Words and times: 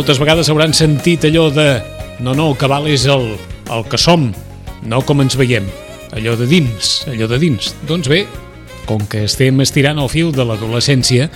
Moltes 0.00 0.16
vegades 0.16 0.48
hauran 0.48 0.72
sentit 0.72 1.26
allò 1.28 1.50
de 1.52 1.66
no, 2.24 2.32
no, 2.32 2.46
el 2.48 2.54
que 2.56 2.68
val 2.72 2.86
és 2.88 3.02
el, 3.04 3.34
el 3.68 3.82
que 3.84 3.98
som, 4.00 4.30
no 4.88 5.00
com 5.04 5.20
ens 5.20 5.36
veiem. 5.36 5.66
Allò 6.16 6.38
de 6.40 6.46
dins, 6.48 7.02
allò 7.04 7.28
de 7.28 7.36
dins. 7.42 7.74
Doncs 7.84 8.08
bé, 8.08 8.22
com 8.88 9.04
que 9.04 9.26
estem 9.26 9.60
estirant 9.60 10.00
el 10.00 10.08
fil 10.08 10.32
de 10.32 10.46
l'adolescència 10.48 11.28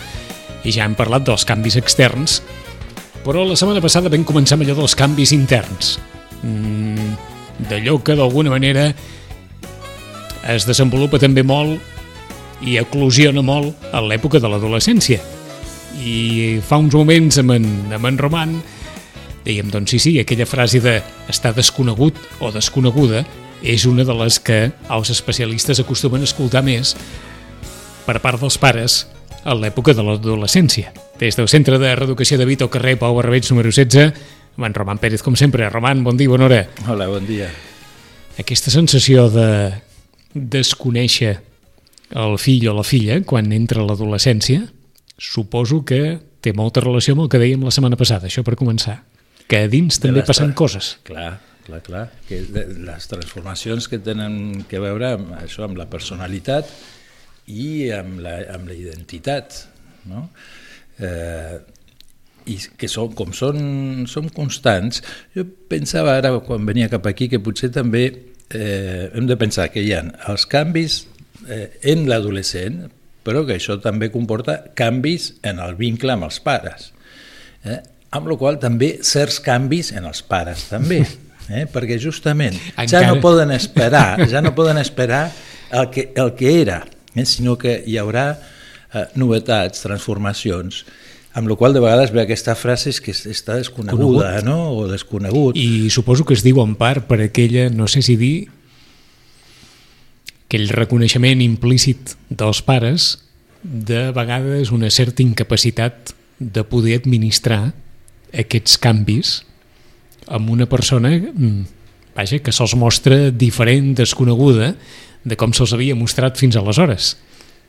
i 0.65 0.73
ja 0.73 0.89
hem 0.89 0.97
parlat 0.97 1.27
dels 1.29 1.45
canvis 1.45 1.77
externs, 1.77 2.39
però 3.21 3.45
la 3.45 3.61
setmana 3.61 3.85
passada 3.85 4.09
vam 4.09 4.25
començar 4.25 4.57
amb 4.57 4.65
allò 4.65 4.79
dels 4.81 4.97
canvis 4.97 5.37
interns. 5.37 5.99
Mm, 6.41 7.13
D'allò 7.69 7.99
que 8.01 8.17
d'alguna 8.17 8.57
manera 8.57 8.89
es 10.57 10.65
desenvolupa 10.65 11.21
també 11.21 11.45
molt 11.45 12.65
i 12.65 12.81
eclosiona 12.81 13.45
molt 13.45 13.93
a 13.93 14.01
l'època 14.01 14.41
de 14.41 14.49
l'adolescència. 14.49 15.21
I 16.03 16.61
fa 16.65 16.81
uns 16.83 16.95
moments 16.97 17.39
amb 17.43 17.55
en, 17.55 17.69
amb 17.95 18.11
en 18.11 18.19
Roman 18.19 18.57
dèiem, 19.45 19.69
doncs 19.71 19.93
sí, 19.93 20.01
sí, 20.01 20.19
aquella 20.19 20.47
frase 20.49 20.81
de 20.81 20.99
estar 21.29 21.53
desconegut 21.55 22.17
o 22.41 22.51
desconeguda 22.53 23.25
és 23.65 23.85
una 23.89 24.05
de 24.05 24.15
les 24.17 24.39
que 24.41 24.59
els 24.93 25.11
especialistes 25.13 25.81
acostumen 25.81 26.25
a 26.25 26.29
escoltar 26.29 26.65
més 26.65 26.95
per 28.05 28.19
part 28.25 28.41
dels 28.41 28.57
pares 28.61 29.05
a 29.45 29.55
l'època 29.57 29.93
de 29.97 30.05
l'adolescència. 30.05 30.93
Des 31.21 31.37
del 31.37 31.49
Centre 31.53 31.79
de 31.79 31.93
Reeducació 31.97 32.39
de 32.41 32.49
Vito, 32.49 32.69
carrer 32.73 32.97
Pau 33.01 33.17
Barrabets, 33.17 33.53
número 33.53 33.73
16, 33.73 34.13
amb 34.57 34.69
en 34.69 34.77
Roman 34.77 35.01
Pérez, 35.01 35.23
com 35.23 35.37
sempre. 35.37 35.69
Roman, 35.69 36.03
bon 36.05 36.17
dia, 36.17 36.29
bona 36.33 36.49
hora. 36.49 36.63
Hola, 36.89 37.09
bon 37.13 37.27
dia. 37.29 37.51
Aquesta 38.41 38.73
sensació 38.73 39.29
de 39.33 39.49
desconèixer 40.35 41.37
el 42.15 42.39
fill 42.41 42.69
o 42.71 42.75
la 42.77 42.85
filla 42.87 43.21
quan 43.27 43.53
entra 43.53 43.83
a 43.83 43.87
l'adolescència, 43.87 44.65
suposo 45.19 45.83
que 45.87 46.19
té 46.45 46.53
molta 46.57 46.83
relació 46.85 47.15
amb 47.15 47.25
el 47.25 47.33
que 47.33 47.41
dèiem 47.41 47.65
la 47.65 47.73
setmana 47.75 47.99
passada, 48.01 48.29
això 48.29 48.45
per 48.47 48.57
començar. 48.61 49.01
Que 49.49 49.65
a 49.65 49.69
dins 49.71 50.01
també 50.01 50.21
les 50.21 50.29
passen 50.29 50.55
coses. 50.57 50.95
Clar, 51.05 51.39
clar, 51.67 51.81
clar. 51.85 52.05
Que 52.29 52.41
les 52.45 53.09
transformacions 53.11 53.89
que 53.89 54.01
tenen 54.03 54.65
que 54.69 54.81
veure 54.83 55.15
amb 55.19 55.35
això, 55.41 55.67
amb 55.69 55.79
la 55.81 55.89
personalitat 55.91 56.71
i 57.47 57.91
amb 57.93 58.23
la, 58.25 58.39
amb 58.57 58.69
la 58.69 58.77
identitat, 58.77 59.65
no? 60.09 60.29
Eh, 60.99 61.57
i 62.45 62.59
que 62.77 62.89
són, 62.93 63.15
com 63.17 63.33
són, 63.37 63.59
són 64.11 64.29
constants, 64.37 65.01
jo 65.37 65.47
pensava 65.71 66.19
ara 66.19 66.35
quan 66.45 66.67
venia 66.69 66.91
cap 66.93 67.07
aquí 67.09 67.31
que 67.33 67.41
potser 67.41 67.71
també 67.73 68.05
eh, 68.53 69.11
hem 69.15 69.29
de 69.29 69.37
pensar 69.41 69.71
que 69.73 69.83
hi 69.85 69.95
ha 69.97 70.03
els 70.29 70.45
canvis 70.51 71.05
eh, 71.49 71.71
en 71.93 72.05
l'adolescent, 72.11 72.85
però 73.25 73.43
que 73.49 73.57
això 73.57 73.79
també 73.83 74.11
comporta 74.13 74.61
canvis 74.77 75.33
en 75.43 75.61
el 75.65 75.77
vincle 75.81 76.15
amb 76.15 76.29
els 76.29 76.41
pares. 76.45 76.93
Eh? 77.65 77.81
Amb 78.15 78.29
la 78.31 78.39
qual 78.39 78.61
també 78.63 78.99
certs 79.03 79.41
canvis 79.43 79.91
en 79.97 80.07
els 80.07 80.21
pares 80.23 80.69
també, 80.71 81.01
eh? 81.49 81.65
perquè 81.73 81.99
justament 81.99 82.55
ja 82.61 82.85
Encara- 82.85 83.11
no 83.11 83.23
poden 83.25 83.55
esperar, 83.57 84.23
ja 84.31 84.45
no 84.45 84.55
poden 84.55 84.79
esperar 84.79 85.27
el 85.75 85.89
que, 85.91 86.11
el 86.15 86.35
que 86.39 86.61
era, 86.61 86.85
eh? 87.15 87.25
sinó 87.27 87.57
que 87.59 87.81
hi 87.87 87.97
haurà 87.99 88.29
eh, 88.37 89.09
novetats, 89.19 89.83
transformacions, 89.83 90.85
amb 91.35 91.51
la 91.51 91.57
qual 91.59 91.75
de 91.75 91.83
vegades 91.83 92.13
ve 92.15 92.23
aquesta 92.23 92.55
frase 92.55 92.93
que 93.03 93.11
està 93.11 93.57
desconeguda, 93.59 94.37
no? 94.47 94.59
o 94.79 94.85
desconegut. 94.87 95.59
I 95.59 95.91
suposo 95.91 96.23
que 96.25 96.37
es 96.37 96.45
diu 96.47 96.61
en 96.63 96.77
part 96.79 97.09
per 97.09 97.19
aquella, 97.25 97.67
no 97.75 97.89
sé 97.91 98.05
si 98.07 98.15
dir, 98.21 98.37
aquell 100.47 100.69
reconeixement 100.71 101.43
implícit 101.45 102.15
dels 102.29 102.61
pares 102.63 103.15
de 103.65 104.11
vegades 104.13 104.71
una 104.75 104.91
certa 104.93 105.25
incapacitat 105.25 106.13
de 106.39 106.65
poder 106.69 106.99
administrar 107.01 107.73
aquests 108.35 108.77
canvis 108.83 109.39
amb 110.27 110.51
una 110.51 110.67
persona 110.67 111.11
mm, 111.17 111.65
vaja, 112.17 112.41
que 112.41 112.53
se'ls 112.53 112.75
mostra 112.79 113.31
diferent, 113.31 113.95
desconeguda 113.99 114.75
de 115.25 115.39
com 115.41 115.55
se'ls 115.57 115.75
havia 115.75 115.97
mostrat 115.97 116.39
fins 116.41 116.57
aleshores. 116.57 117.15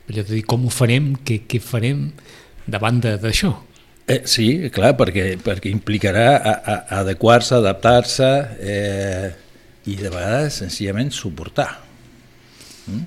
Allò 0.06 0.22
de 0.22 0.36
dir, 0.36 0.44
com 0.46 0.66
ho 0.66 0.70
farem, 0.70 1.14
què, 1.26 1.42
què 1.48 1.60
farem 1.62 2.10
davant 2.66 3.00
d'això? 3.02 3.54
Eh, 4.06 4.20
sí, 4.30 4.68
clar, 4.70 4.92
perquè, 4.98 5.32
perquè 5.42 5.72
implicarà 5.72 6.28
adequar-se, 7.00 7.56
adaptar-se 7.56 8.28
eh, 8.60 9.32
i 9.90 9.96
de 9.98 10.12
vegades 10.12 10.60
senzillament 10.62 11.10
suportar. 11.10 11.85
Mm? 12.86 13.06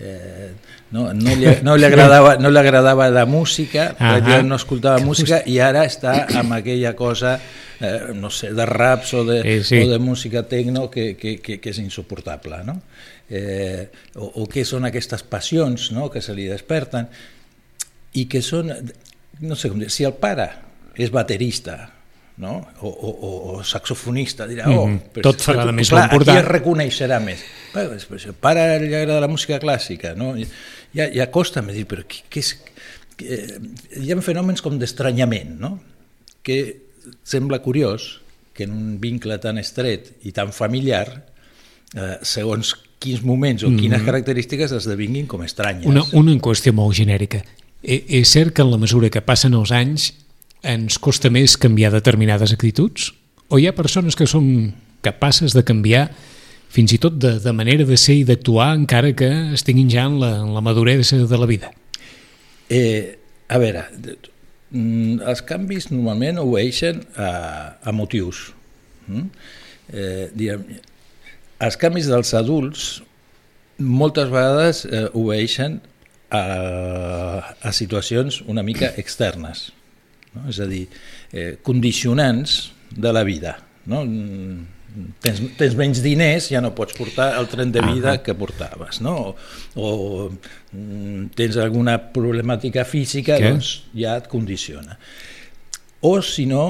Eh, 0.00 0.52
no, 0.92 1.12
no, 1.12 1.34
li, 1.36 1.46
no, 1.62 1.74
li 1.76 1.84
agradava, 1.84 2.36
no 2.40 2.48
li 2.48 2.58
agradava 2.58 3.10
la 3.12 3.26
música, 3.28 3.90
uh 4.00 4.38
no 4.48 4.56
escoltava 4.56 5.02
música 5.04 5.42
i 5.44 5.58
ara 5.60 5.84
està 5.84 6.24
amb 6.40 6.54
aquella 6.56 6.94
cosa, 6.96 7.34
eh, 7.80 8.14
no 8.16 8.30
sé, 8.32 8.54
de 8.56 8.66
raps 8.66 9.12
o 9.14 9.24
de, 9.28 9.40
Eh, 9.44 9.62
sí. 9.64 9.82
o 9.84 9.90
de 9.90 9.98
música 9.98 10.42
tecno 10.48 10.88
que, 10.90 11.16
que, 11.16 11.36
que, 11.44 11.60
que 11.60 11.70
és 11.70 11.78
insuportable. 11.78 12.62
No? 12.64 12.80
Eh, 13.28 13.90
o, 14.16 14.42
o 14.42 14.48
què 14.48 14.64
són 14.64 14.88
aquestes 14.88 15.22
passions 15.22 15.90
no? 15.92 16.08
que 16.10 16.24
se 16.24 16.34
li 16.34 16.48
desperten 16.48 17.06
i 18.16 18.24
que 18.26 18.40
són, 18.42 18.72
no 19.40 19.54
sé 19.54 19.68
com 19.68 19.78
dir, 19.78 19.92
si 19.92 20.08
el 20.08 20.16
pare 20.16 20.48
és 20.96 21.12
baterista 21.12 21.99
no? 22.40 22.54
o, 22.80 22.88
o, 22.88 23.10
o, 23.58 23.64
saxofonista, 23.64 24.46
dirà, 24.48 24.66
oh, 24.72 24.86
Mhm. 24.88 25.00
però- 25.14 25.22
Tot 25.28 25.42
farà 25.44 25.66
de 25.68 25.72
més 25.76 25.90
clar, 25.92 26.06
l'important. 26.08 26.36
Aquí 26.38 26.44
es 26.46 26.50
reconeixerà 26.50 27.20
més. 27.20 27.44
Però, 27.74 27.92
però 28.08 28.18
si 28.18 28.28
al 28.32 28.34
pare 28.34 28.64
li 28.80 28.94
agrada 28.94 29.20
la 29.20 29.28
música 29.28 29.60
clàssica, 29.60 30.14
no? 30.16 30.32
ja, 30.94 31.06
ja 31.12 31.30
costa 31.30 31.62
me 31.62 31.72
dir, 31.76 31.86
però 31.86 32.02
què, 32.08 32.24
què 32.32 32.40
és... 32.42 32.54
Que, 33.20 33.58
hi 34.00 34.10
ha 34.12 34.16
fenòmens 34.24 34.62
com 34.64 34.78
d'estranyament, 34.80 35.58
no? 35.60 35.74
que 36.42 36.56
sembla 37.22 37.60
curiós 37.60 38.20
que 38.56 38.64
en 38.64 38.72
un 38.72 39.00
vincle 39.00 39.36
tan 39.38 39.58
estret 39.60 40.14
i 40.24 40.32
tan 40.32 40.52
familiar, 40.56 41.26
eh, 41.94 42.16
segons 42.22 42.74
quins 43.00 43.22
moments 43.24 43.62
o 43.64 43.70
quines 43.76 44.02
característiques 44.04 44.72
esdevinguin 44.72 45.26
com 45.28 45.42
estranyes. 45.44 45.86
Una, 45.88 46.02
una 46.12 46.32
qüestió 46.40 46.72
molt 46.76 46.96
genèrica. 46.96 47.42
E- 47.82 48.04
És 48.20 48.28
cert 48.32 48.52
que 48.52 48.60
en 48.62 48.70
la 48.70 48.76
mesura 48.80 49.08
que 49.08 49.22
passen 49.24 49.54
els 49.56 49.70
anys 49.72 50.10
ens 50.62 50.98
costa 50.98 51.30
més 51.32 51.56
canviar 51.60 51.92
determinades 51.94 52.52
actituds? 52.52 53.12
O 53.50 53.58
hi 53.58 53.66
ha 53.66 53.76
persones 53.76 54.16
que 54.16 54.28
són 54.30 54.72
capaces 55.02 55.56
de 55.56 55.64
canviar 55.66 56.10
fins 56.70 56.92
i 56.94 57.00
tot 57.02 57.16
de, 57.18 57.38
de 57.42 57.52
manera 57.56 57.86
de 57.86 57.96
ser 57.98 58.20
i 58.20 58.26
d'actuar 58.26 58.70
encara 58.76 59.14
que 59.16 59.30
estiguin 59.56 59.90
ja 59.90 60.06
en 60.06 60.20
la, 60.22 60.36
en 60.44 60.52
la 60.54 60.62
maduresa 60.62 61.18
de 61.26 61.40
la 61.40 61.48
vida? 61.50 61.72
Eh, 62.70 63.16
a 63.50 63.58
veure, 63.58 63.88
mm, 64.70 65.22
els 65.26 65.42
canvis 65.48 65.90
normalment 65.90 66.38
obeeixen 66.44 67.02
a, 67.16 67.30
a 67.82 67.94
motius. 67.96 68.52
Mm? 69.08 69.26
Eh, 69.90 70.26
diguem, 70.36 70.62
els 71.60 71.76
canvis 71.80 72.06
dels 72.08 72.30
adults 72.38 73.00
moltes 73.80 74.30
vegades 74.30 74.84
eh, 74.86 75.08
obeeixen 75.18 75.80
a, 76.30 76.44
a 77.58 77.72
situacions 77.74 78.40
una 78.46 78.62
mica 78.62 78.92
externes, 79.00 79.70
no? 80.34 80.48
és 80.48 80.60
a 80.60 80.66
dir, 80.70 80.84
eh, 81.32 81.56
condicionants 81.62 82.72
de 82.90 83.12
la 83.12 83.24
vida. 83.24 83.56
No? 83.90 84.04
Tens, 85.22 85.38
tens 85.54 85.76
menys 85.78 86.00
diners, 86.02 86.48
ja 86.50 86.60
no 86.62 86.72
pots 86.74 86.96
portar 86.98 87.30
el 87.38 87.46
tren 87.50 87.70
de 87.70 87.82
vida 87.84 88.16
Ahà. 88.16 88.22
que 88.26 88.34
portaves, 88.34 88.98
no? 89.04 89.14
O, 89.30 89.36
o 89.78 89.90
mm, 90.72 91.30
tens 91.38 91.58
alguna 91.62 91.96
problemàtica 92.10 92.84
física, 92.84 93.38
Què? 93.38 93.52
doncs 93.52 93.74
ja 93.94 94.16
et 94.18 94.26
condiciona. 94.30 94.98
O, 96.02 96.16
si 96.26 96.48
no, 96.50 96.64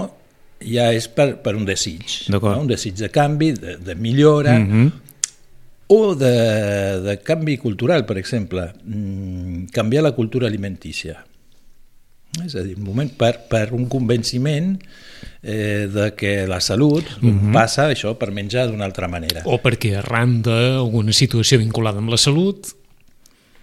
ja 0.61 0.91
és 0.93 1.07
per, 1.09 1.31
per 1.41 1.55
un 1.57 1.65
desig, 1.65 2.27
no? 2.29 2.43
un 2.53 2.69
desig 2.69 2.99
de 2.99 3.09
canvi, 3.13 3.55
de, 3.57 3.79
de 3.81 3.95
millora, 3.95 4.59
Mm 4.59 4.69
-hmm. 4.69 4.93
o 5.87 6.15
de, 6.15 7.01
de 7.03 7.17
canvi 7.25 7.57
cultural, 7.57 8.05
per 8.05 8.19
exemple, 8.19 8.73
mm, 8.85 9.65
canviar 9.73 10.03
la 10.03 10.13
cultura 10.13 10.47
alimentícia. 10.47 11.25
És 12.45 12.55
a 12.55 12.63
dir, 12.63 12.77
un 12.79 12.85
moment 12.87 13.11
per, 13.19 13.33
per 13.51 13.73
un 13.75 13.89
convenciment 13.91 14.77
eh, 15.43 15.89
de 15.93 16.13
que 16.15 16.47
la 16.47 16.61
salut 16.61 17.05
Mhm. 17.21 17.53
passa 17.53 17.89
això 17.91 18.15
per 18.19 18.31
menjar 18.31 18.69
d'una 18.69 18.85
altra 18.85 19.09
manera. 19.09 19.43
O 19.45 19.59
perquè 19.61 19.97
arran 19.99 20.41
d'alguna 20.43 21.13
situació 21.13 21.59
vinculada 21.59 21.99
amb 21.99 22.11
la 22.11 22.17
salut 22.21 22.69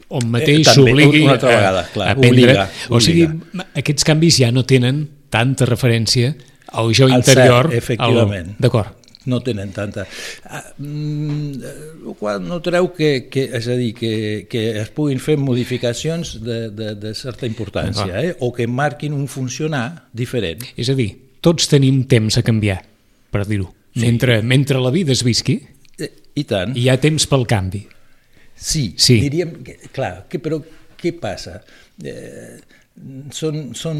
on 0.10 0.28
mateix 0.31 0.68
Eh, 0.68 0.74
s'obligui 0.74 1.25
a- 1.28 1.38
vegada, 1.38 1.88
clar, 1.94 2.10
a 2.12 2.16
prendre... 2.16 2.44
obliga, 2.44 2.69
O 2.90 3.00
sigui, 3.00 3.24
obliga. 3.25 3.68
aquests 3.75 4.04
canvis 4.04 4.38
ja 4.40 4.52
no 4.52 4.64
tenen 4.66 5.08
tanta 5.30 5.66
referència 5.66 6.36
al 6.72 6.94
jo 6.94 7.08
interior. 7.08 7.69
cert, 7.69 7.78
efectivament. 7.78 8.50
al- 8.50 8.56
D'acord. 8.60 8.97
No 9.28 9.42
tenen 9.46 9.72
tanta... 9.76 10.06
Ah, 10.48 10.64
mm, 10.78 11.62
el 12.08 12.16
qual 12.20 12.42
no 12.48 12.60
treu 12.66 12.90
que, 12.96 13.28
que, 13.32 13.44
és 13.60 13.68
a 13.70 13.76
dir, 13.80 13.92
que, 13.98 14.12
que 14.50 14.64
es 14.82 14.90
puguin 14.96 15.20
fer 15.24 15.36
modificacions 15.40 16.38
de, 16.44 16.60
de, 16.74 16.94
de 16.96 17.14
certa 17.18 17.48
importància, 17.50 18.08
eh? 18.24 18.36
o 18.40 18.52
que 18.56 18.68
marquin 18.68 19.14
un 19.14 19.28
funcionar 19.32 20.08
diferent. 20.16 20.64
És 20.80 20.90
a 20.90 20.96
dir, 20.98 21.12
tots 21.44 21.68
tenim 21.72 22.06
temps 22.10 22.40
a 22.40 22.44
canviar, 22.48 22.80
per 23.32 23.46
dir-ho. 23.48 23.70
Sí. 23.94 24.04
Mentre, 24.06 24.42
mentre 24.46 24.80
la 24.84 24.92
vida 24.94 25.14
es 25.16 25.24
visqui, 25.28 25.60
Eh, 25.98 26.12
I 26.38 26.44
tant. 26.46 26.76
hi 26.78 26.84
ha 26.92 27.00
temps 27.02 27.24
pel 27.26 27.48
canvi. 27.50 27.80
Sí, 28.54 28.92
Sí. 29.02 29.16
diríem 29.24 29.56
que, 29.66 29.80
clar, 29.94 30.28
que, 30.30 30.38
però 30.42 30.60
què 30.98 31.12
passa? 31.18 31.60
Eh, 32.04 32.60
són, 33.34 33.72
són 33.74 34.00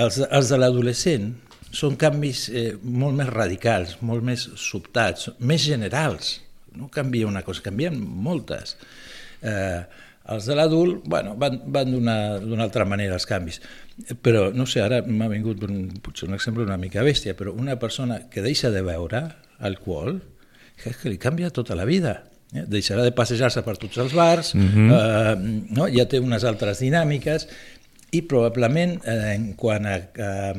els, 0.00 0.18
els 0.24 0.48
de 0.48 0.58
l'adolescent 0.60 1.26
són 1.74 1.98
canvis 2.00 2.46
eh, 2.50 2.70
molt 2.82 3.18
més 3.18 3.28
radicals, 3.32 3.98
molt 4.06 4.24
més 4.26 4.46
sobtats, 4.60 5.30
més 5.40 5.64
generals. 5.66 6.38
No 6.74 6.88
canvia 6.92 7.28
una 7.28 7.42
cosa, 7.46 7.62
canvien 7.64 7.98
moltes. 7.98 8.76
Eh, 9.42 9.82
els 10.34 10.46
de 10.48 10.54
l'adult 10.56 11.04
bueno, 11.10 11.34
van, 11.36 11.58
van 11.68 11.90
d'una 11.92 12.62
altra 12.64 12.86
manera 12.88 13.18
els 13.18 13.26
canvis. 13.28 13.60
Però, 14.24 14.48
no 14.56 14.66
sé, 14.66 14.80
ara 14.82 15.02
m'ha 15.04 15.28
vingut 15.30 15.62
un, 15.68 15.82
potser 16.02 16.28
un 16.28 16.36
exemple 16.38 16.64
una 16.64 16.80
mica 16.80 17.04
bèstia, 17.04 17.36
però 17.38 17.52
una 17.52 17.76
persona 17.80 18.22
que 18.32 18.42
deixa 18.44 18.72
de 18.72 18.82
beure 18.86 19.26
alcohol, 19.64 20.16
és 20.84 20.96
que 20.98 21.12
li 21.12 21.20
canvia 21.20 21.52
tota 21.54 21.76
la 21.78 21.84
vida. 21.86 22.16
Eh? 22.54 22.64
Deixarà 22.70 23.04
de 23.04 23.12
passejar-se 23.14 23.62
per 23.66 23.76
tots 23.82 24.00
els 24.00 24.16
bars, 24.16 24.54
mm 24.54 24.68
-hmm. 24.72 24.88
eh, 24.96 25.68
no? 25.76 25.88
ja 25.92 26.08
té 26.08 26.20
unes 26.20 26.44
altres 26.44 26.80
dinàmiques, 26.80 27.46
i 28.14 28.22
probablement 28.22 29.00
eh, 29.04 29.34
en 29.34 29.52
quant 29.58 29.86
a, 29.86 29.96
a, 29.98 30.52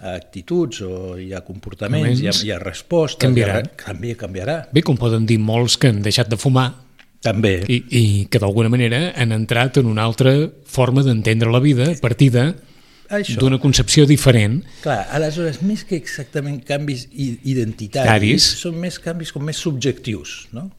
a 0.00 0.14
actituds 0.16 0.80
o 0.86 1.16
hi 1.20 1.32
ha 1.34 1.42
comportaments, 1.46 2.22
hi 2.22 2.30
ha, 2.30 2.34
hi 2.44 2.52
ha 2.54 2.60
respostes, 2.62 3.20
canviarà. 3.22 3.62
canvia, 3.76 4.16
canviarà. 4.16 4.56
Bé, 4.72 4.82
com 4.86 4.98
poden 5.00 5.26
dir 5.28 5.38
molts 5.38 5.76
que 5.80 5.92
han 5.92 6.00
deixat 6.04 6.30
de 6.32 6.38
fumar, 6.40 6.70
també. 7.20 7.58
I, 7.68 7.82
i 7.92 8.02
que 8.32 8.40
d'alguna 8.40 8.70
manera 8.72 9.10
han 9.12 9.34
entrat 9.36 9.76
en 9.80 9.90
una 9.90 10.06
altra 10.08 10.32
forma 10.64 11.04
d'entendre 11.04 11.52
la 11.52 11.60
vida 11.60 11.90
a 11.92 11.96
partir 12.00 12.30
d'una 12.32 13.58
concepció 13.60 14.06
diferent. 14.08 14.62
Clar, 14.80 15.02
aleshores, 15.12 15.60
més 15.66 15.84
que 15.84 15.98
exactament 16.00 16.62
canvis 16.64 17.06
identitaris, 17.12 18.08
Caris. 18.08 18.50
són 18.62 18.80
més 18.80 18.96
canvis 19.02 19.34
com 19.36 19.44
més 19.44 19.60
subjectius, 19.60 20.46
no? 20.56 20.70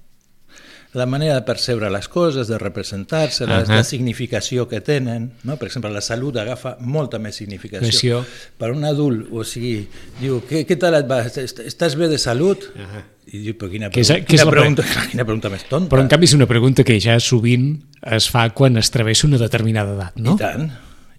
La 0.94 1.06
manera 1.06 1.36
de 1.36 1.42
percebre 1.48 1.90
les 1.90 2.08
coses, 2.12 2.48
de 2.48 2.58
representar-se, 2.58 3.46
uh 3.46 3.50
-huh. 3.50 3.68
la 3.68 3.84
significació 3.84 4.68
que 4.68 4.82
tenen. 4.82 5.32
No? 5.44 5.58
Per 5.58 5.68
exemple, 5.68 5.90
la 5.92 6.02
salut 6.02 6.38
agafa 6.38 6.78
molta 6.80 7.20
més 7.20 7.36
significació. 7.36 7.88
Creció. 7.88 8.26
Per 8.58 8.72
un 8.72 8.84
adult, 8.84 9.28
o 9.32 9.44
sigui, 9.44 9.88
diu, 10.20 10.42
què, 10.50 10.66
què 10.66 10.78
tal 10.78 10.96
et 10.96 11.10
va? 11.10 11.24
Estàs 11.26 11.96
bé 11.96 12.08
de 12.08 12.18
salut? 12.18 12.60
Uh 12.76 12.82
-huh. 12.82 13.04
I 13.32 13.38
diu, 13.38 13.54
però 13.54 13.70
quina, 13.70 13.90
pregunta, 13.90 14.18
és, 14.18 14.26
quina, 14.26 14.46
pregunta, 14.46 14.84
quina 15.12 15.24
pregunta 15.24 15.50
més 15.50 15.64
tonta. 15.70 15.96
Però 15.96 16.02
en 16.02 16.08
canvi 16.08 16.26
és 16.26 16.34
una 16.34 16.48
pregunta 16.48 16.84
que 16.84 17.00
ja 17.00 17.20
sovint 17.20 17.84
es 18.02 18.30
fa 18.30 18.50
quan 18.50 18.78
es 18.78 18.90
travessa 18.90 19.28
una 19.28 19.38
determinada 19.38 19.94
edat, 19.94 20.16
no? 20.16 20.34
I 20.34 20.38
tant. 20.38 20.72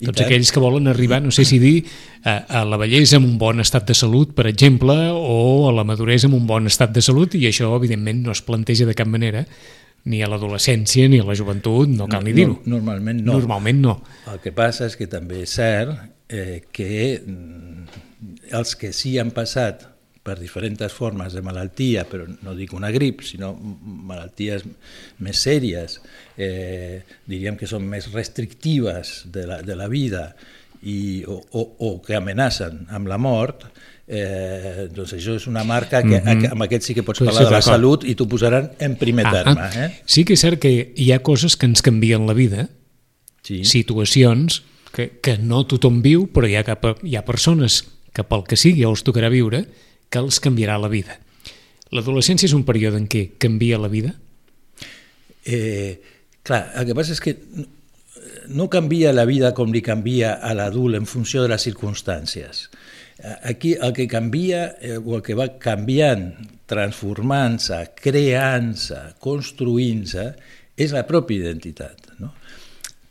I 0.02 0.08
tots 0.08 0.18
tant. 0.18 0.26
aquells 0.26 0.50
que 0.50 0.62
volen 0.62 0.90
arribar, 0.90 1.20
no 1.22 1.30
sé 1.34 1.44
si 1.46 1.60
dir, 1.62 1.84
a, 2.26 2.40
a 2.60 2.64
la 2.66 2.78
bellesa 2.80 3.20
amb 3.20 3.28
un 3.28 3.36
bon 3.38 3.62
estat 3.62 3.86
de 3.86 3.94
salut, 3.94 4.34
per 4.34 4.48
exemple, 4.50 4.96
o 5.14 5.68
a 5.68 5.76
la 5.76 5.86
maduresa 5.86 6.26
amb 6.26 6.40
un 6.40 6.48
bon 6.48 6.66
estat 6.70 6.90
de 6.94 7.04
salut, 7.04 7.36
i 7.38 7.46
això, 7.50 7.70
evidentment, 7.78 8.24
no 8.26 8.34
es 8.34 8.42
planteja 8.42 8.88
de 8.88 8.96
cap 8.98 9.10
manera 9.10 9.46
ni 10.10 10.18
a 10.22 10.26
l'adolescència 10.26 11.06
ni 11.06 11.20
a 11.22 11.26
la 11.26 11.36
joventut, 11.38 11.90
no 11.94 12.08
cal 12.10 12.24
ni 12.26 12.34
dir-ho. 12.34 12.56
No, 12.64 12.80
normalment 12.80 13.22
no. 13.22 13.36
Normalment 13.38 13.82
no. 13.84 13.94
El 14.32 14.42
que 14.42 14.50
passa 14.54 14.88
és 14.90 14.98
que 14.98 15.06
també 15.10 15.44
és 15.44 15.54
cert 15.54 15.94
eh, 16.26 16.64
que 16.74 16.90
mm, 17.22 18.02
els 18.58 18.74
que 18.80 18.90
sí 18.96 19.14
han 19.22 19.30
passat 19.36 19.86
per 20.22 20.38
diferents 20.38 20.94
formes 20.94 21.34
de 21.34 21.42
malaltia, 21.42 22.04
però 22.06 22.28
no 22.44 22.54
dic 22.54 22.72
una 22.76 22.92
grip, 22.94 23.24
sinó 23.26 23.52
malalties 23.58 24.62
més 25.18 25.40
sèries, 25.42 25.98
eh, 26.38 27.02
diríem 27.26 27.58
que 27.58 27.66
són 27.66 27.88
més 27.90 28.06
restrictives 28.12 29.24
de 29.34 29.46
la, 29.50 29.60
de 29.66 29.76
la 29.78 29.88
vida 29.90 30.28
i, 30.82 31.24
o, 31.26 31.40
o, 31.58 31.64
o 31.88 31.90
que 32.06 32.14
amenacen 32.14 32.86
amb 32.94 33.10
la 33.10 33.18
mort, 33.18 33.66
eh, 34.06 34.88
doncs 34.94 35.16
això 35.18 35.34
és 35.38 35.46
una 35.50 35.64
marca 35.64 36.02
que 36.02 36.20
mm 36.20 36.24
-hmm. 36.24 36.52
amb 36.52 36.62
aquest 36.62 36.84
sí 36.86 36.94
que 36.94 37.02
pots 37.02 37.18
parlar 37.18 37.42
sí, 37.42 37.44
de 37.44 37.50
la 37.50 37.62
salut 37.62 38.04
i 38.04 38.14
t'ho 38.14 38.28
posaran 38.28 38.70
en 38.78 38.96
primer 38.96 39.26
ah, 39.26 39.32
terme. 39.32 39.70
Eh? 39.76 39.90
Sí 40.06 40.24
que 40.24 40.34
és 40.34 40.40
cert 40.40 40.60
que 40.60 40.92
hi 40.96 41.12
ha 41.12 41.22
coses 41.22 41.56
que 41.56 41.66
ens 41.66 41.82
canvien 41.82 42.26
la 42.26 42.34
vida, 42.34 42.68
sí. 43.42 43.64
situacions 43.64 44.62
que, 44.92 45.18
que 45.20 45.38
no 45.38 45.64
tothom 45.66 46.02
viu, 46.02 46.28
però 46.32 46.46
hi 46.46 46.56
ha, 46.56 46.64
cap, 46.64 46.84
hi 47.02 47.16
ha 47.16 47.24
persones 47.24 47.84
que 48.12 48.22
pel 48.24 48.44
que 48.44 48.56
sigui 48.56 48.84
els 48.84 49.02
tocarà 49.02 49.30
viure, 49.32 49.66
que 50.12 50.20
els 50.20 50.40
canviarà 50.44 50.76
la 50.80 50.92
vida. 50.92 51.16
L'adolescència 51.92 52.48
és 52.48 52.56
un 52.56 52.66
període 52.68 53.00
en 53.00 53.08
què 53.08 53.30
canvia 53.40 53.80
la 53.80 53.90
vida? 53.92 54.12
Eh, 55.44 56.00
clar, 56.44 56.66
el 56.76 56.88
que 56.88 56.96
passa 56.96 57.16
és 57.16 57.22
que 57.24 57.36
no 58.48 58.68
canvia 58.70 59.12
la 59.12 59.24
vida 59.28 59.52
com 59.56 59.72
li 59.72 59.82
canvia 59.84 60.34
a 60.40 60.52
l'adult 60.56 60.98
en 60.98 61.08
funció 61.08 61.42
de 61.42 61.52
les 61.52 61.64
circumstàncies. 61.66 62.66
Aquí 63.46 63.74
el 63.74 63.92
que 63.94 64.08
canvia, 64.10 64.76
eh, 64.80 64.98
o 64.98 65.16
el 65.18 65.22
que 65.22 65.36
va 65.38 65.52
canviant, 65.62 66.32
transformant-se, 66.70 67.78
creant-se, 68.00 69.00
construint-se, 69.22 70.26
és 70.76 70.94
la 70.96 71.04
pròpia 71.06 71.44
identitat. 71.44 72.14
No? 72.18 72.32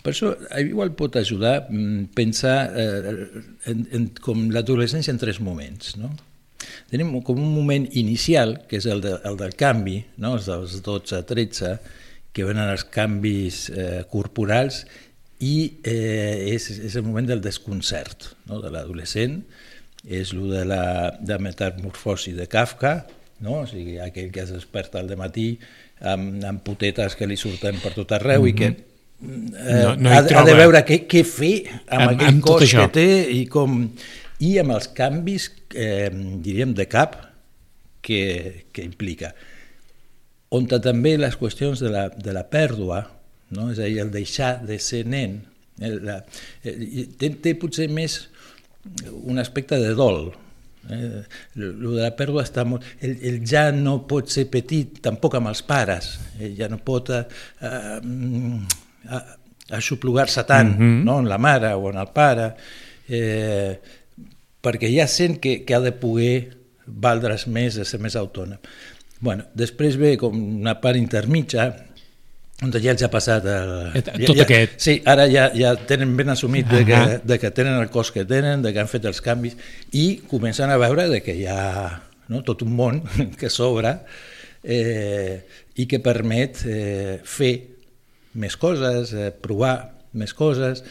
Per 0.01 0.11
això 0.11 0.33
igual 0.59 0.95
pot 0.97 1.15
ajudar 1.21 1.67
mm, 1.69 2.09
pensar 2.17 2.57
eh, 2.73 3.13
en, 3.69 3.85
en, 3.93 4.09
com 4.19 4.49
l'adolescència 4.51 5.13
en 5.13 5.21
tres 5.21 5.39
moments. 5.39 5.95
No? 6.01 6.11
Tenim 6.91 7.13
com 7.23 7.39
un 7.39 7.53
moment 7.55 7.85
inicial, 7.95 8.57
que 8.67 8.81
és 8.81 8.87
el, 8.91 8.99
de, 9.03 9.15
el 9.27 9.37
del 9.39 9.55
canvi, 9.59 10.01
no? 10.19 10.35
els 10.35 10.49
dels 10.51 10.81
12 10.83 11.21
a 11.21 11.23
13, 11.27 11.71
que 12.35 12.47
venen 12.47 12.71
els 12.71 12.83
canvis 12.83 13.63
eh, 13.71 14.01
corporals, 14.11 14.83
i 15.41 15.55
eh, 15.87 16.51
és, 16.51 16.67
és 16.75 16.97
el 16.99 17.07
moment 17.07 17.29
del 17.29 17.41
desconcert 17.43 18.33
no? 18.49 18.59
de 18.63 18.73
l'adolescent, 18.73 19.39
és 20.03 20.33
el 20.35 20.51
de 20.51 20.65
la 20.67 20.83
de 21.21 21.37
metamorfosi 21.39 22.35
de 22.35 22.49
Kafka, 22.51 22.95
no? 23.41 23.61
o 23.63 23.67
sigui, 23.69 23.97
aquell 24.03 24.31
que 24.33 24.43
es 24.43 24.53
desperta 24.53 24.99
al 24.99 25.11
matí 25.17 25.53
amb, 26.01 26.41
amb 26.45 26.63
putetes 26.65 27.15
que 27.17 27.27
li 27.29 27.37
surten 27.37 27.79
per 27.81 27.93
tot 27.95 28.11
arreu 28.17 28.41
mm 28.41 28.45
-hmm. 28.45 28.49
i 28.49 28.53
que 28.53 28.69
mm-hmm. 28.69 29.55
eh, 29.55 29.83
no, 29.83 29.95
no 29.95 30.09
ha, 30.09 30.19
ha 30.19 30.45
de 30.45 30.55
veure 30.55 30.83
què, 30.85 31.05
què 31.07 31.23
fer 31.23 31.55
amb, 31.87 32.01
amb 32.01 32.11
aquell 32.11 32.27
amb 32.27 32.43
cos 32.43 32.71
que 32.71 32.87
té 32.87 33.09
i 33.31 33.45
com 33.45 33.91
i 34.41 34.55
amb 34.61 34.75
els 34.75 34.89
canvis, 34.97 35.49
eh, 35.77 36.09
diríem, 36.11 36.73
de 36.77 36.87
cap 36.89 37.17
que, 38.01 38.67
que 38.73 38.85
implica. 38.85 39.33
On 40.51 40.67
també 40.67 41.15
les 41.19 41.37
qüestions 41.39 41.79
de 41.79 41.91
la, 41.93 42.07
de 42.09 42.35
la 42.35 42.43
pèrdua, 42.49 43.05
no? 43.55 43.69
és 43.71 43.79
a 43.79 43.87
dir, 43.87 44.01
el 44.03 44.11
deixar 44.11 44.57
de 44.67 44.79
ser 44.81 45.05
nen, 45.07 45.39
eh, 45.79 45.95
la, 46.01 46.21
eh, 46.65 47.07
té, 47.19 47.31
té 47.43 47.55
potser 47.59 47.87
més 47.91 48.23
un 49.21 49.37
aspecte 49.39 49.77
de 49.79 49.93
dol, 49.97 50.31
Eh, 50.89 51.21
lo 51.61 51.91
de 51.93 52.01
la 52.01 52.11
pèrdua 52.17 52.41
està 52.41 52.63
molt... 52.65 52.85
El, 53.05 53.11
el 53.29 53.35
ja 53.45 53.67
no 53.75 53.99
pot 54.09 54.31
ser 54.33 54.47
petit 54.49 54.97
tampoc 55.05 55.35
amb 55.37 55.51
els 55.51 55.61
pares, 55.67 56.15
ell 56.41 56.55
ja 56.57 56.69
no 56.71 56.79
pot 56.81 57.11
eh, 57.13 57.21
eh, 57.61 59.21
aixoplugar-se 59.77 60.43
tant 60.49 60.73
mm 60.73 60.79
-hmm. 60.79 61.03
no? 61.05 61.19
en 61.19 61.29
la 61.29 61.37
mare 61.37 61.73
o 61.73 61.89
en 61.91 61.97
el 62.01 62.09
pare. 62.09 62.53
Eh, 63.07 63.77
perquè 64.61 64.89
ja 64.93 65.07
sent 65.09 65.39
que, 65.41 65.61
que 65.65 65.75
ha 65.75 65.81
de 65.83 65.93
poder 65.97 66.57
valdre's 66.85 67.47
més, 67.47 67.77
de 67.77 67.85
ser 67.87 68.01
més 68.01 68.17
autònom. 68.19 68.59
Bueno, 69.21 69.45
després 69.57 69.97
ve 70.01 70.15
com 70.17 70.33
una 70.33 70.79
part 70.81 70.97
intermitja, 70.97 71.69
on 72.61 72.73
ja 72.73 72.93
els 72.93 73.01
ha 73.01 73.09
passat 73.09 73.45
el, 73.49 73.71
tot 74.03 74.35
ja, 74.37 74.43
aquest... 74.45 74.77
Sí, 74.81 74.95
ara 75.09 75.25
ja, 75.29 75.47
ja 75.57 75.73
tenen 75.89 76.13
ben 76.17 76.29
assumit 76.33 76.67
de 76.69 76.83
que, 76.85 76.99
de 77.25 77.37
que 77.41 77.49
tenen 77.57 77.79
el 77.81 77.89
cos 77.93 78.11
que 78.13 78.25
tenen, 78.29 78.61
de 78.61 78.73
que 78.73 78.81
han 78.81 78.89
fet 78.89 79.05
els 79.09 79.21
canvis, 79.25 79.57
i 79.97 80.21
comencen 80.29 80.69
a 80.69 80.77
veure 80.81 81.07
de 81.09 81.21
que 81.25 81.33
hi 81.37 81.47
ha 81.49 81.63
no, 82.29 82.43
tot 82.45 82.61
un 82.65 82.75
món 82.77 83.01
que 83.39 83.49
s'obre 83.49 83.95
eh, 84.61 85.41
i 85.81 85.87
que 85.89 86.01
permet 86.05 86.61
eh, 86.69 87.17
fer 87.25 87.53
més 88.41 88.57
coses, 88.61 89.13
eh, 89.17 89.31
provar 89.33 89.75
més 90.17 90.33
coses, 90.37 90.85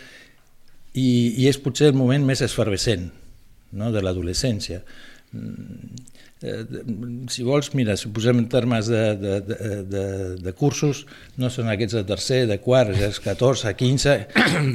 i, 0.90 1.10
i 1.38 1.46
és 1.46 1.58
potser 1.62 1.92
el 1.92 1.98
moment 1.98 2.26
més 2.26 2.42
esfervescent 2.42 3.06
no? 3.72 3.92
de 3.94 4.02
l'adolescència. 4.02 4.82
Mm, 5.30 6.00
eh, 6.42 6.64
si 7.30 7.44
vols, 7.46 7.70
mira, 7.78 7.94
si 7.96 8.08
ho 8.08 8.12
posem 8.14 8.40
en 8.42 8.48
termes 8.50 8.88
de, 8.90 9.02
de, 9.20 9.34
de, 9.46 9.70
de, 9.86 10.04
de 10.42 10.52
cursos, 10.58 11.04
no 11.38 11.50
són 11.52 11.70
aquests 11.70 12.00
de 12.00 12.04
tercer, 12.08 12.40
de 12.50 12.58
quart, 12.62 12.94
és 12.96 13.20
14, 13.22 13.74
15, 13.78 14.16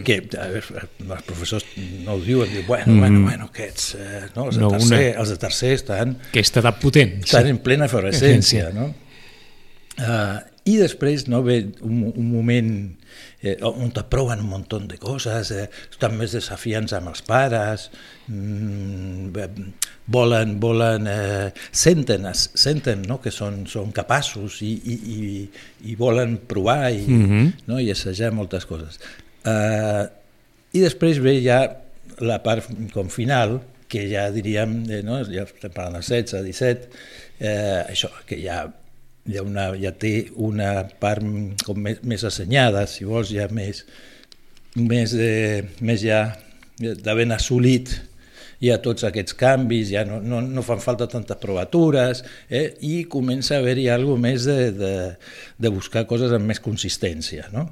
que 0.07 0.19
a 0.39 0.49
veure, 0.53 0.87
els 1.05 1.27
professors 1.27 1.67
no 2.05 2.15
ho 2.15 2.23
diuen, 2.23 2.51
diuen 2.53 2.67
bueno, 2.69 2.93
mm. 2.93 2.99
bueno, 3.03 3.23
bueno, 3.27 3.49
aquests, 3.51 3.95
eh, 3.99 4.25
no, 4.35 4.49
els, 4.49 4.59
de 4.59 4.65
no, 4.65 4.73
tercer, 4.77 5.01
una... 5.01 5.21
els 5.23 5.33
de 5.35 5.39
tercer 5.43 5.73
estan... 5.81 6.19
Aquesta 6.31 6.63
edat 6.63 6.79
potent. 6.83 7.17
Estan 7.25 7.49
sí. 7.49 7.55
en 7.55 7.63
plena 7.65 7.89
efervescència, 7.91 8.69
no? 8.77 8.91
Uh, 9.95 10.43
I 10.67 10.79
després 10.81 11.27
no, 11.31 11.39
ve 11.45 11.61
un, 11.85 12.07
un 12.09 12.25
moment 12.27 12.71
eh, 13.41 13.55
on 13.65 13.91
t'aproven 13.93 14.41
un 14.43 14.50
munt 14.50 14.88
de 14.89 14.98
coses, 15.01 15.51
eh, 15.51 15.67
estan 15.91 16.17
més 16.17 16.36
desafiants 16.36 16.93
amb 16.98 17.12
els 17.12 17.22
pares, 17.25 17.89
mm, 18.27 19.45
volen, 20.12 20.57
volen 20.60 21.07
eh, 21.07 21.51
senten, 21.72 22.27
senten 22.34 23.05
no, 23.10 23.19
que 23.22 23.31
són, 23.31 23.63
són 23.69 23.91
capaços 23.95 24.62
i, 24.65 24.74
i, 24.74 24.98
i, 25.15 25.29
i 25.91 25.95
volen 26.00 26.38
provar 26.48 26.91
i, 26.91 27.05
mm 27.07 27.25
-hmm. 27.25 27.51
no, 27.67 27.79
i 27.79 27.91
assajar 27.91 28.31
moltes 28.31 28.65
coses. 28.65 29.00
Eh, 29.45 30.05
I 30.74 30.81
després 30.81 31.19
ve 31.22 31.41
ja 31.41 31.60
la 32.19 32.41
part 32.43 32.67
com 32.93 33.10
final, 33.10 33.62
que 33.88 34.07
ja 34.10 34.29
diríem, 34.31 34.84
eh, 34.89 35.03
no, 35.03 35.22
ja 35.24 35.43
estem 35.43 35.72
parlant 35.72 36.00
de 36.00 36.01
16, 36.01 36.43
17, 36.43 36.89
eh, 37.39 37.84
això, 37.89 38.10
que 38.25 38.39
ja 38.41 38.65
ja, 39.27 39.44
una, 39.44 39.70
ja 39.79 39.91
té 39.91 40.29
una 40.36 40.88
part 41.01 41.24
com 41.65 41.79
més, 41.82 42.01
més 42.03 42.25
assenyada, 42.27 42.86
si 42.88 43.08
vols, 43.08 43.32
ja 43.34 43.48
més, 43.51 43.86
més, 44.75 45.15
de, 45.15 45.63
més 45.82 46.03
ja 46.03 46.25
d'haver 46.79 47.32
assolit 47.34 47.96
ha 48.74 48.77
tots 48.82 49.03
aquests 49.05 49.36
canvis, 49.38 49.91
ja 49.94 50.05
no, 50.08 50.20
no, 50.24 50.39
no 50.41 50.63
fan 50.65 50.82
falta 50.82 51.08
tantes 51.12 51.38
provatures, 51.41 52.24
eh? 52.50 52.75
i 52.82 53.03
comença 53.12 53.55
a 53.55 53.60
haver-hi 53.60 53.89
alguna 53.91 54.29
més 54.29 54.48
de, 54.48 54.72
de, 54.74 54.94
de 55.60 55.74
buscar 55.74 56.05
coses 56.10 56.34
amb 56.34 56.48
més 56.50 56.62
consistència. 56.63 57.50
No? 57.53 57.67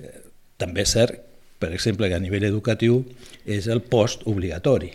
Eh, 0.00 0.18
també 0.60 0.84
és 0.84 0.94
cert, 0.96 1.16
per 1.62 1.72
exemple, 1.72 2.10
que 2.10 2.18
a 2.18 2.22
nivell 2.22 2.44
educatiu 2.50 3.00
és 3.46 3.70
el 3.72 3.80
post 3.80 4.26
obligatori. 4.28 4.92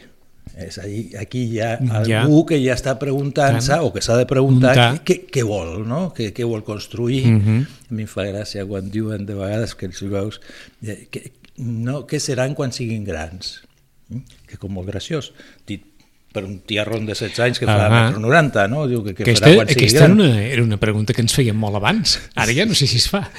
És 0.58 0.78
a 0.82 0.86
dir, 0.88 1.16
aquí 1.20 1.46
hi 1.54 1.60
ha 1.64 1.76
algú 1.78 2.42
ja. 2.42 2.46
que 2.50 2.60
ja 2.64 2.76
està 2.76 2.96
preguntant-se 3.00 3.78
o 3.86 3.92
que 3.96 4.02
s'ha 4.04 4.18
de 4.20 4.26
preguntar 4.30 4.74
què, 5.06 5.22
què 5.32 5.44
vol, 5.48 5.86
no? 5.88 6.10
què, 6.16 6.32
què 6.36 6.48
vol 6.48 6.64
construir. 6.68 7.26
Uh 7.26 7.36
mhm. 7.38 7.60
-huh. 7.60 7.78
A 7.90 7.94
mi 7.94 8.04
em 8.04 8.08
fa 8.08 8.26
gràcia 8.26 8.66
quan 8.68 8.90
diuen 8.90 9.26
de 9.26 9.34
vegades 9.34 9.76
que 9.76 9.86
els 9.86 10.02
veus 10.02 10.42
eh, 10.86 11.08
que, 11.10 11.32
no, 11.58 12.06
què 12.08 12.20
seran 12.20 12.56
quan 12.56 12.72
siguin 12.72 13.04
grans. 13.04 13.62
Mm? 14.10 14.24
Que 14.48 14.58
com 14.58 14.74
molt 14.74 14.88
graciós, 14.88 15.34
dit 15.68 15.84
per 16.32 16.44
un 16.46 16.60
tiarron 16.62 17.08
de 17.08 17.16
16 17.16 17.40
anys 17.42 17.60
que 17.60 17.66
fa 17.66 17.90
-huh. 17.90 18.20
90, 18.22 18.68
no? 18.68 18.88
Diu 18.88 19.04
que, 19.04 19.16
que 19.16 19.24
aquesta, 19.24 19.48
farà 19.48 19.56
quan 19.56 19.70
aquesta 19.70 20.06
gran. 20.06 20.20
Era 20.20 20.30
una, 20.30 20.44
era 20.46 20.64
una 20.64 20.78
pregunta 20.78 21.14
que 21.14 21.22
ens 21.22 21.34
fèiem 21.34 21.58
molt 21.58 21.76
abans. 21.76 22.20
Ara 22.36 22.54
ja 22.54 22.66
no 22.66 22.76
sé 22.76 22.86
si 22.88 22.98
es 22.98 23.10
fa. 23.10 23.30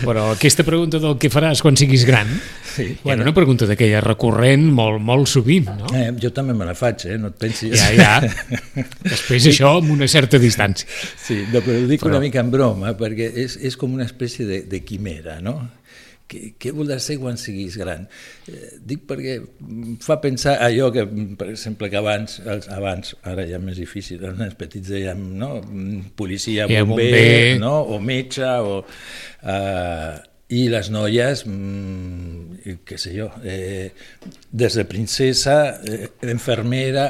Però 0.00 0.32
aquesta 0.32 0.64
pregunta 0.64 0.98
del 0.98 1.18
què 1.20 1.30
faràs 1.30 1.60
quan 1.60 1.76
siguis 1.76 2.04
gran 2.04 2.28
sí, 2.74 2.96
bueno. 3.04 3.22
era 3.22 3.30
una 3.30 3.34
pregunta 3.34 3.66
d'aquella 3.66 4.00
recurrent 4.00 4.64
molt, 4.72 5.00
molt 5.00 5.28
sovint, 5.30 5.68
no? 5.68 5.90
Eh, 5.94 6.10
jo 6.20 6.32
també 6.34 6.54
me 6.56 6.66
la 6.66 6.74
faig, 6.74 7.06
eh? 7.06 7.18
No 7.20 7.30
et 7.30 7.38
pensis. 7.38 7.76
Ja, 7.78 7.92
ja. 7.92 8.20
Després 9.12 9.44
sí. 9.44 9.52
això 9.52 9.76
amb 9.78 9.92
una 9.94 10.08
certa 10.10 10.40
distància. 10.42 10.88
Sí, 10.88 11.44
no, 11.52 11.60
però 11.60 11.78
ho 11.78 11.86
dic 11.90 12.02
però... 12.02 12.16
una 12.16 12.24
mica 12.24 12.42
en 12.42 12.50
broma, 12.50 12.94
perquè 12.98 13.30
és, 13.44 13.58
és 13.62 13.76
com 13.76 13.94
una 13.94 14.06
espècie 14.08 14.48
de, 14.48 14.62
de 14.70 14.82
quimera, 14.86 15.40
no? 15.44 15.58
Què, 16.30 16.40
què 16.60 16.72
voldràs 16.74 17.06
ser 17.10 17.18
quan 17.20 17.38
siguis 17.40 17.76
gran? 17.80 18.06
Eh, 18.50 18.74
dic 18.80 19.04
perquè 19.08 19.38
fa 20.04 20.18
pensar 20.22 20.56
allò 20.64 20.90
que, 20.94 21.06
per 21.38 21.50
exemple, 21.52 21.90
que 21.92 22.00
abans, 22.00 22.38
abans 22.72 23.14
ara 23.30 23.46
ja 23.48 23.60
més 23.62 23.80
difícil, 23.80 24.22
els 24.24 24.38
nens 24.40 24.56
petits 24.58 24.92
dèiem, 24.94 25.24
no? 25.40 25.56
policia, 26.16 26.68
bomber, 26.70 26.86
bomber. 26.92 27.58
No? 27.62 27.80
o 27.94 28.00
metge, 28.02 28.54
o... 28.64 28.78
Eh, 29.42 30.14
i 30.54 30.66
les 30.70 30.90
noies, 30.92 31.40
mm, 31.48 32.74
què 32.86 32.98
sé 33.00 33.14
jo, 33.16 33.30
eh, 33.48 33.88
des 34.52 34.76
de 34.76 34.84
princesa, 34.86 35.80
eh, 35.88 36.10
infermera, 36.30 37.06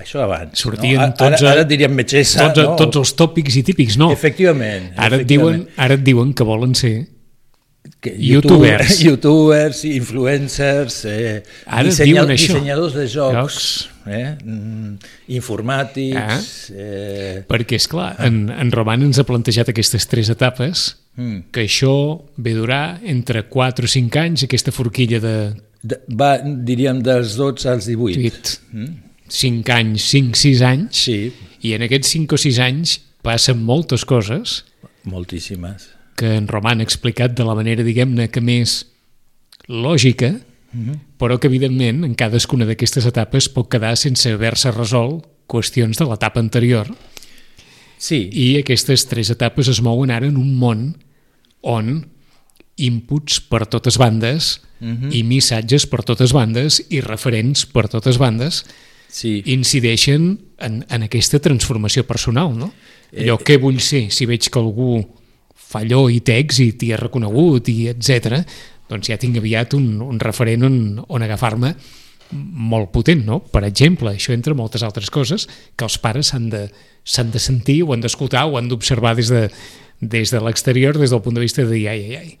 això 0.00 0.24
abans. 0.24 0.58
Sortien 0.58 0.98
no? 0.98 1.10
tots, 1.12 1.44
ara, 1.44 1.60
ara 1.60 1.66
diríem 1.68 1.92
metgessa. 1.94 2.48
Tots, 2.48 2.70
no? 2.72 2.76
tots 2.80 3.02
els 3.02 3.12
tòpics 3.20 3.60
i 3.60 3.62
típics, 3.68 3.98
no. 4.00 4.10
Efectivament. 4.16 4.90
Ara, 4.96 5.20
efectivament. 5.20 5.20
Et 5.20 5.28
diuen, 5.30 5.60
ara 5.76 5.98
et 6.00 6.06
diuen 6.08 6.32
que 6.34 6.48
volen 6.48 6.74
ser 6.78 6.94
que 8.00 8.14
youtubers, 8.18 9.00
youtubers 9.08 9.84
influencers, 9.84 11.04
eh, 11.04 11.42
Ara 11.66 11.88
dissenya, 11.88 12.24
dissenyadors 12.28 12.94
de 12.96 13.06
jocs, 13.08 13.36
jocs. 13.36 13.66
Eh, 14.06 14.36
mm, 14.44 14.96
informàtics... 15.36 16.16
Ah. 16.16 16.38
Eh... 16.72 17.36
Perquè, 17.48 17.78
és 17.80 17.88
clar, 17.88 18.14
en, 18.24 18.46
en 18.52 18.72
Roman 18.72 19.04
ens 19.06 19.20
ha 19.20 19.26
plantejat 19.28 19.72
aquestes 19.72 20.08
tres 20.08 20.32
etapes, 20.32 20.86
mm. 21.16 21.48
que 21.52 21.64
això 21.68 21.94
ve 22.36 22.56
durar 22.56 23.00
entre 23.00 23.46
4 23.52 23.88
o 23.88 23.94
5 23.94 24.20
anys, 24.20 24.46
aquesta 24.48 24.72
forquilla 24.72 25.20
de... 25.24 25.36
de 25.84 26.00
va, 26.08 26.36
diríem, 26.44 27.00
dels 27.04 27.36
12 27.40 27.72
als 27.72 27.88
18. 27.92 28.20
18. 28.20 28.60
Mm. 28.72 28.92
5 29.34 29.76
anys, 29.76 30.12
5-6 30.12 30.68
anys, 30.68 31.02
sí. 31.08 31.18
i 31.64 31.76
en 31.76 31.84
aquests 31.88 32.16
5 32.16 32.36
o 32.36 32.44
6 32.44 32.62
anys 32.64 32.98
passen 33.24 33.60
moltes 33.64 34.04
coses. 34.08 34.62
Moltíssimes 35.08 35.93
que 36.16 36.36
en 36.36 36.48
Roman 36.48 36.80
ha 36.80 36.86
explicat 36.86 37.34
de 37.36 37.44
la 37.44 37.54
manera, 37.54 37.84
diguem-ne, 37.86 38.28
que 38.30 38.40
més 38.40 38.86
lògica, 39.68 40.30
mm 40.30 40.80
-hmm. 40.80 40.98
però 41.18 41.38
que, 41.38 41.48
evidentment, 41.48 42.04
en 42.04 42.14
cadascuna 42.14 42.66
d'aquestes 42.66 43.06
etapes 43.06 43.48
pot 43.48 43.68
quedar 43.68 43.96
sense 43.96 44.30
haver-se 44.30 44.70
resolt 44.70 45.26
qüestions 45.46 45.98
de 45.98 46.04
l'etapa 46.04 46.40
anterior. 46.40 46.88
Sí. 47.98 48.28
I 48.32 48.58
aquestes 48.58 49.06
tres 49.06 49.30
etapes 49.30 49.68
es 49.68 49.80
mouen 49.80 50.10
ara 50.10 50.26
en 50.26 50.36
un 50.36 50.54
món 50.58 50.96
on 51.62 52.06
inputs 52.76 53.40
per 53.40 53.66
totes 53.66 53.98
bandes 53.98 54.60
mm 54.80 54.94
-hmm. 54.94 55.14
i 55.14 55.22
missatges 55.22 55.86
per 55.86 56.02
totes 56.02 56.32
bandes 56.32 56.82
i 56.90 57.00
referents 57.00 57.66
per 57.66 57.88
totes 57.88 58.18
bandes 58.18 58.64
sí. 59.08 59.42
incideixen 59.46 60.38
en, 60.58 60.84
en 60.88 61.02
aquesta 61.02 61.38
transformació 61.38 62.04
personal, 62.04 62.56
no? 62.56 62.72
Allò, 63.14 63.38
eh, 63.38 63.44
què 63.44 63.60
vull 63.60 63.80
ser 63.80 64.10
si 64.10 64.26
veig 64.26 64.50
que 64.50 64.58
algú 64.58 65.06
fa 65.74 65.82
allò 65.82 66.06
i 66.12 66.22
té 66.24 66.38
èxit 66.38 66.86
i 66.86 66.94
és 66.94 67.02
reconegut 67.02 67.68
i 67.72 67.90
etc. 67.90 68.40
doncs 68.90 69.10
ja 69.10 69.18
tinc 69.20 69.42
aviat 69.42 69.76
un, 69.78 69.90
un 70.06 70.22
referent 70.22 70.66
on, 70.70 70.80
on 71.08 71.26
agafar-me 71.26 71.74
molt 72.34 72.90
potent, 72.94 73.22
no? 73.26 73.40
Per 73.52 73.62
exemple, 73.66 74.14
això 74.14 74.32
entre 74.34 74.56
moltes 74.56 74.82
altres 74.86 75.10
coses 75.12 75.46
que 75.76 75.86
els 75.86 75.98
pares 76.02 76.32
s'han 76.32 76.48
de, 76.50 76.66
de 76.66 77.42
sentir 77.42 77.82
o 77.84 77.92
han 77.94 78.04
d'escoltar 78.04 78.46
o 78.48 78.58
han 78.58 78.70
d'observar 78.70 79.14
des 79.18 79.30
de, 79.30 79.48
des 80.00 80.32
de 80.32 80.40
l'exterior, 80.40 80.98
des 80.98 81.12
del 81.12 81.22
punt 81.22 81.36
de 81.36 81.44
vista 81.44 81.62
de 81.62 81.70
dir 81.70 81.88
ai, 81.88 82.00
ai, 82.04 82.16
ai, 82.16 82.38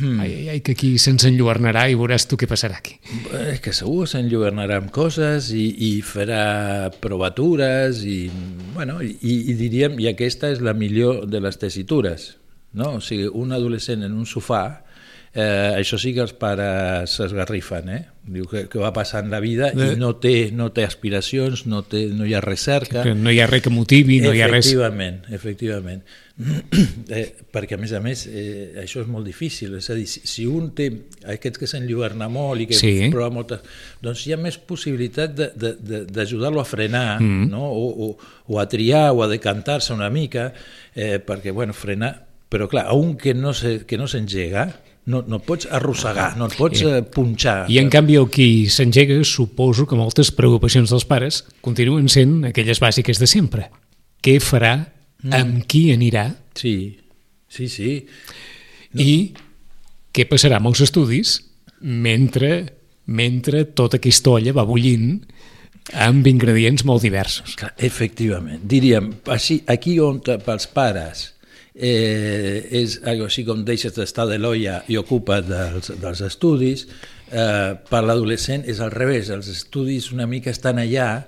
mm. 0.00 0.20
ai, 0.20 0.32
ai, 0.32 0.48
ai 0.54 0.60
que 0.64 0.74
aquí 0.76 0.94
se'ns 0.98 1.26
enlluernarà 1.28 1.86
i 1.90 1.98
veuràs 1.98 2.26
tu 2.28 2.38
què 2.40 2.48
passarà 2.50 2.80
aquí. 2.80 2.96
És 3.52 3.60
que 3.64 3.74
segur 3.76 4.08
s'enlluernarà 4.10 4.80
amb 4.82 4.90
coses 4.94 5.52
i, 5.54 5.68
i 5.90 5.92
farà 6.06 6.90
provatures 7.02 8.02
i, 8.04 8.26
bueno, 8.74 8.98
i, 9.04 9.36
i 9.52 9.56
diríem, 9.58 10.00
i 10.02 10.10
aquesta 10.12 10.50
és 10.54 10.64
la 10.64 10.74
millor 10.76 11.24
de 11.30 11.42
les 11.44 11.60
tessitures, 11.60 12.34
no? 12.76 12.96
O 12.98 13.04
sigui, 13.04 13.30
un 13.32 13.56
adolescent 13.56 14.04
en 14.06 14.14
un 14.14 14.28
sofà, 14.28 14.64
eh, 15.36 15.72
això 15.76 15.98
sí 16.00 16.14
que 16.16 16.22
els 16.24 16.32
pares 16.36 17.16
s'esgarrifen, 17.18 17.88
eh? 17.92 18.02
Diu 18.26 18.48
que, 18.50 18.64
que 18.72 18.80
va 18.82 18.90
passant 18.96 19.28
la 19.30 19.38
vida 19.38 19.68
i 19.70 19.92
no 20.00 20.14
té, 20.18 20.50
no 20.56 20.72
té 20.74 20.86
aspiracions, 20.86 21.66
no, 21.70 21.84
té, 21.86 22.06
no 22.10 22.26
hi 22.26 22.34
ha 22.34 22.40
recerca. 22.42 23.04
Que 23.04 23.14
no 23.14 23.30
hi 23.30 23.42
ha 23.42 23.46
res 23.50 23.62
que 23.62 23.70
motivi, 23.70 24.18
no 24.24 24.32
hi 24.34 24.40
ha 24.42 24.48
res... 24.50 24.64
Efectivament, 24.66 25.20
efectivament. 25.36 26.02
eh, 27.16 27.26
perquè 27.52 27.76
a 27.76 27.80
més 27.80 27.94
a 27.96 28.00
més 28.04 28.26
eh, 28.28 28.74
això 28.82 29.00
és 29.04 29.08
molt 29.12 29.28
difícil, 29.28 29.76
és 29.78 29.88
a 29.92 29.96
dir, 29.96 30.08
si, 30.10 30.24
si 30.28 30.48
un 30.48 30.72
té 30.76 30.88
aquests 31.36 31.62
que 31.62 31.70
s'enlluerna 31.70 32.28
molt 32.32 32.64
i 32.64 32.68
que 32.72 32.80
sí. 32.80 32.92
prova 33.12 33.30
moltes, 33.32 33.62
doncs 34.04 34.26
hi 34.26 34.34
ha 34.34 34.40
més 34.40 34.58
possibilitat 34.58 35.32
d'ajudar-lo 35.36 36.60
a 36.60 36.68
frenar 36.68 37.20
mm. 37.22 37.48
no? 37.52 37.64
o, 37.70 37.88
o, 38.08 38.10
o 38.52 38.60
a 38.60 38.66
triar 38.68 39.10
o 39.14 39.22
a 39.24 39.30
decantar-se 39.32 39.94
una 39.96 40.10
mica 40.12 40.50
eh, 40.92 41.16
perquè 41.24 41.54
bueno, 41.56 41.76
frenar 41.76 42.25
però 42.48 42.68
clar, 42.70 42.88
un 42.94 43.16
que 43.18 43.34
no 43.34 43.52
s'engega, 43.54 44.66
no, 45.06 45.22
no 45.26 45.38
pots 45.42 45.68
arrossegar, 45.70 46.32
no 46.38 46.48
et 46.50 46.56
pots 46.58 46.82
eh, 46.82 47.00
punxar. 47.14 47.64
I 47.70 47.78
en 47.82 47.90
canvi 47.92 48.18
el 48.18 48.28
qui 48.32 48.66
s'engega, 48.70 49.18
suposo 49.24 49.86
que 49.86 49.98
moltes 49.98 50.32
preocupacions 50.34 50.90
dels 50.92 51.06
pares 51.08 51.44
continuen 51.64 52.10
sent 52.12 52.40
aquelles 52.50 52.82
bàsiques 52.82 53.22
de 53.22 53.30
sempre. 53.30 53.70
Què 54.22 54.38
farà? 54.42 54.74
Mm. 55.22 55.34
Amb 55.38 55.66
qui 55.70 55.88
anirà? 55.94 56.28
Sí, 56.58 56.98
sí, 57.48 57.68
sí. 57.70 57.92
No. 58.92 59.02
I 59.02 59.34
què 60.14 60.26
passarà 60.28 60.58
amb 60.58 60.72
els 60.72 60.82
estudis 60.84 61.38
mentre, 61.80 62.52
mentre 63.06 63.64
tota 63.78 64.00
aquesta 64.00 64.34
olla 64.38 64.54
va 64.56 64.66
bullint 64.66 65.20
amb 65.94 66.26
ingredients 66.26 66.82
molt 66.88 67.04
diversos. 67.06 67.54
Clar, 67.58 67.70
efectivament. 67.78 68.64
Diríem, 68.66 69.12
així, 69.30 69.60
aquí 69.70 70.00
on 70.02 70.18
pels 70.24 70.66
pares 70.74 71.28
eh, 71.76 72.66
és 72.72 73.00
algo 73.04 73.28
així 73.28 73.44
com 73.44 73.62
deixes 73.64 73.94
d'estar 73.96 74.26
de 74.30 74.40
l'olla 74.40 74.80
i 74.88 74.96
ocupa 74.96 75.42
dels, 75.44 75.92
dels 76.00 76.22
estudis, 76.24 76.86
eh, 77.30 77.76
per 77.90 78.02
l'adolescent 78.02 78.64
és 78.66 78.80
al 78.80 78.92
revés, 78.94 79.30
els 79.30 79.48
estudis 79.52 80.10
una 80.12 80.26
mica 80.26 80.50
estan 80.50 80.80
allà 80.80 81.26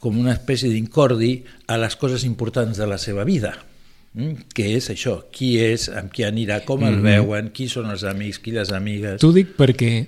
com 0.00 0.18
una 0.18 0.34
espècie 0.34 0.70
d'incordi 0.72 1.44
a 1.68 1.78
les 1.78 1.96
coses 1.96 2.24
importants 2.24 2.80
de 2.80 2.88
la 2.90 2.98
seva 2.98 3.24
vida. 3.24 3.54
Mm? 4.10 4.48
que 4.50 4.64
és 4.74 4.88
això, 4.90 5.20
qui 5.30 5.52
és, 5.62 5.84
amb 5.94 6.10
qui 6.10 6.24
anirà, 6.26 6.64
com 6.66 6.82
el 6.82 6.96
mm 6.96 6.98
-hmm. 6.98 7.02
veuen, 7.02 7.50
qui 7.54 7.68
són 7.68 7.90
els 7.90 8.02
amics, 8.02 8.40
qui 8.40 8.50
les 8.50 8.72
amigues... 8.72 9.20
T'ho 9.20 9.30
dic 9.32 9.54
perquè 9.56 10.06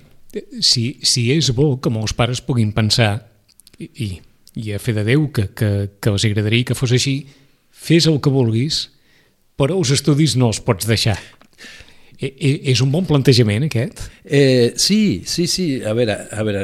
si, 0.59 0.97
si 1.01 1.31
és 1.31 1.53
bo 1.55 1.79
que 1.79 1.89
molts 1.89 2.13
pares 2.13 2.41
puguin 2.41 2.73
pensar 2.73 3.29
i, 3.79 3.89
i, 3.95 4.21
i 4.55 4.73
a 4.73 4.79
fe 4.79 4.93
de 4.93 5.03
Déu 5.03 5.31
que, 5.31 5.53
que, 5.53 5.89
que 5.99 6.09
els 6.09 6.25
agradaria 6.25 6.65
que 6.65 6.75
fos 6.75 6.91
així, 6.91 7.27
fes 7.71 8.07
el 8.07 8.19
que 8.19 8.29
vulguis 8.29 8.89
però 9.63 9.79
els 9.79 9.95
estudis 9.95 10.35
no 10.39 10.51
els 10.51 10.59
pots 10.63 10.87
deixar. 10.89 11.17
E, 12.23 12.29
e, 12.29 12.49
és 12.71 12.79
un 12.83 12.91
bon 12.93 13.07
plantejament, 13.07 13.65
aquest? 13.67 14.05
Eh, 14.23 14.71
sí, 14.79 15.23
sí, 15.27 15.47
sí. 15.51 15.67
A 15.83 15.95
veure, 15.97 16.15
a 16.31 16.45
veure, 16.45 16.63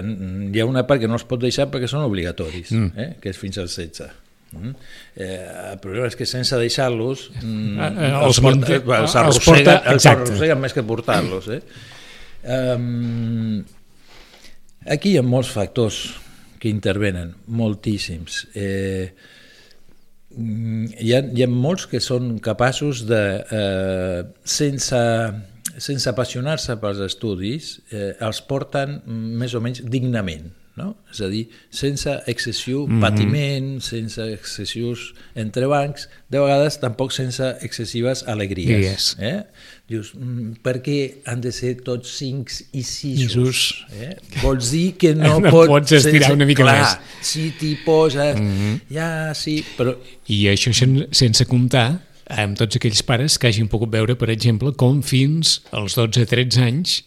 hi 0.53 0.61
ha 0.61 0.67
una 0.67 0.85
part 0.87 1.01
que 1.01 1.09
no 1.09 1.17
els 1.19 1.27
pot 1.27 1.41
deixar 1.41 1.67
perquè 1.71 1.89
són 1.91 2.05
obligatoris, 2.05 2.73
mm. 2.75 2.91
eh? 2.95 3.13
que 3.23 3.31
és 3.33 3.39
fins 3.39 3.59
al 3.59 3.71
16. 3.71 4.11
Mm. 4.49 4.71
Eh, 5.15 5.39
el 5.73 5.81
problema 5.81 6.07
és 6.09 6.15
que 6.17 6.25
sense 6.25 6.57
deixar-los 6.57 7.27
mm, 7.37 7.75
eh, 7.77 7.89
eh, 8.07 8.13
els, 8.17 8.39
porta, 8.41 8.79
els, 8.79 8.87
els, 8.97 9.17
arrosseguen, 9.21 9.75
els 9.93 10.07
arrosseguen 10.09 10.63
més 10.63 10.73
que 10.73 10.85
portar-los. 10.87 11.51
Eh? 11.53 11.59
Um, 12.49 13.59
aquí 14.89 15.13
hi 15.13 15.19
ha 15.19 15.25
molts 15.25 15.51
factors 15.53 15.99
que 16.59 16.71
intervenen, 16.71 17.35
moltíssims. 17.55 18.45
Eh, 18.57 19.11
hi 20.37 21.13
ha, 21.15 21.21
hi 21.25 21.43
ha 21.43 21.49
molts 21.49 21.87
que 21.89 22.01
són 22.03 22.37
capaços 22.43 23.05
de, 23.09 23.21
eh, 23.59 24.21
sense, 24.45 25.01
sense 25.77 26.09
apassionar-se 26.11 26.77
pels 26.81 27.01
estudis, 27.05 27.79
eh, 27.91 28.13
els 28.27 28.41
porten 28.45 28.99
més 29.07 29.55
o 29.57 29.61
menys 29.63 29.81
dignament. 29.85 30.51
No? 30.79 30.93
és 31.11 31.19
a 31.25 31.27
dir, 31.31 31.43
sense 31.73 32.11
excessiu 32.31 32.85
mm 32.85 32.95
-hmm. 32.95 33.01
patiment, 33.03 33.67
sense 33.83 34.25
excessius 34.33 35.13
entrebancs, 35.35 36.07
de 36.29 36.39
vegades 36.39 36.79
tampoc 36.79 37.11
sense 37.11 37.43
excessives 37.61 38.23
alegries. 38.27 38.85
Yes. 38.85 39.15
Eh? 39.19 39.43
Dius, 39.89 40.13
mm, 40.13 40.61
per 40.63 40.81
què 40.85 41.21
han 41.25 41.41
de 41.41 41.51
ser 41.51 41.75
tots 41.83 42.17
cinc 42.17 42.51
i 42.71 42.83
sisos? 42.83 43.85
Eh? 43.91 44.15
Vols 44.41 44.71
dir 44.71 44.93
que 44.97 45.15
no, 45.25 45.39
no 45.39 45.49
pot, 45.49 45.67
pots 45.67 45.91
estirar 45.91 46.33
una 46.33 46.45
mica 46.45 46.63
clar, 46.63 46.77
més. 46.79 46.97
Si 47.21 47.51
t'hi 47.59 47.75
poses, 47.85 48.35
mm 48.39 48.53
-hmm. 48.57 48.79
ja 48.89 49.33
sí, 49.33 49.63
però... 49.77 49.97
I 50.27 50.47
això 50.53 50.73
sen 50.73 51.07
sense 51.11 51.45
comptar 51.45 52.01
amb 52.29 52.57
tots 52.57 52.75
aquells 52.75 53.01
pares 53.03 53.37
que 53.37 53.47
hagin 53.47 53.67
pogut 53.67 53.89
veure, 53.89 54.15
per 54.15 54.29
exemple, 54.29 54.71
com 54.77 55.01
fins 55.01 55.61
als 55.71 55.97
12-13 55.97 56.61
anys 56.61 57.03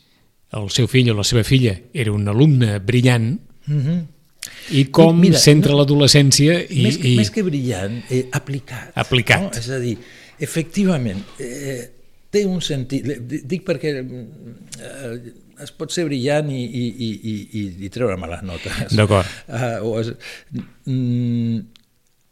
el 0.53 0.69
seu 0.71 0.89
fill 0.91 1.11
o 1.13 1.17
la 1.17 1.25
seva 1.25 1.45
filla 1.45 1.79
era 1.95 2.13
un 2.13 2.29
alumne 2.29 2.79
brillant 2.85 3.39
Mm 3.67 3.81
-hmm. 3.87 4.07
i 4.71 4.85
com 4.91 5.19
Mira, 5.21 5.39
s'entra 5.39 5.73
no- 5.73 5.79
l'adolescència 5.79 6.67
i, 6.69 6.83
més, 6.83 6.97
i 7.05 7.17
més 7.17 7.31
que 7.31 7.43
brillant, 7.43 8.03
eh, 8.11 8.27
aplicat. 8.33 8.91
Aplicat. 8.95 9.41
No? 9.43 9.51
És 9.59 9.69
a 9.71 9.79
dir, 9.79 9.97
efectivament, 10.39 11.23
eh, 11.39 11.91
té 12.31 12.45
un 12.47 12.61
sentit... 12.61 13.05
Di- 13.29 13.43
Dic 13.45 13.63
perquè 13.65 13.93
eh, 14.03 15.33
es 15.63 15.71
pot 15.71 15.93
ser 15.93 16.05
brillant 16.09 16.51
i, 16.51 16.65
i, 16.65 16.87
i, 16.89 17.09
i, 17.23 17.35
i- 17.61 17.85
i 17.87 17.89
treure 17.89 18.17
males 18.17 18.43
notes. 18.43 18.97
D'acord. 18.97 19.27
Uh, 19.47 19.79
o 19.87 20.01
es, 20.01 20.13
mm, 20.87 21.59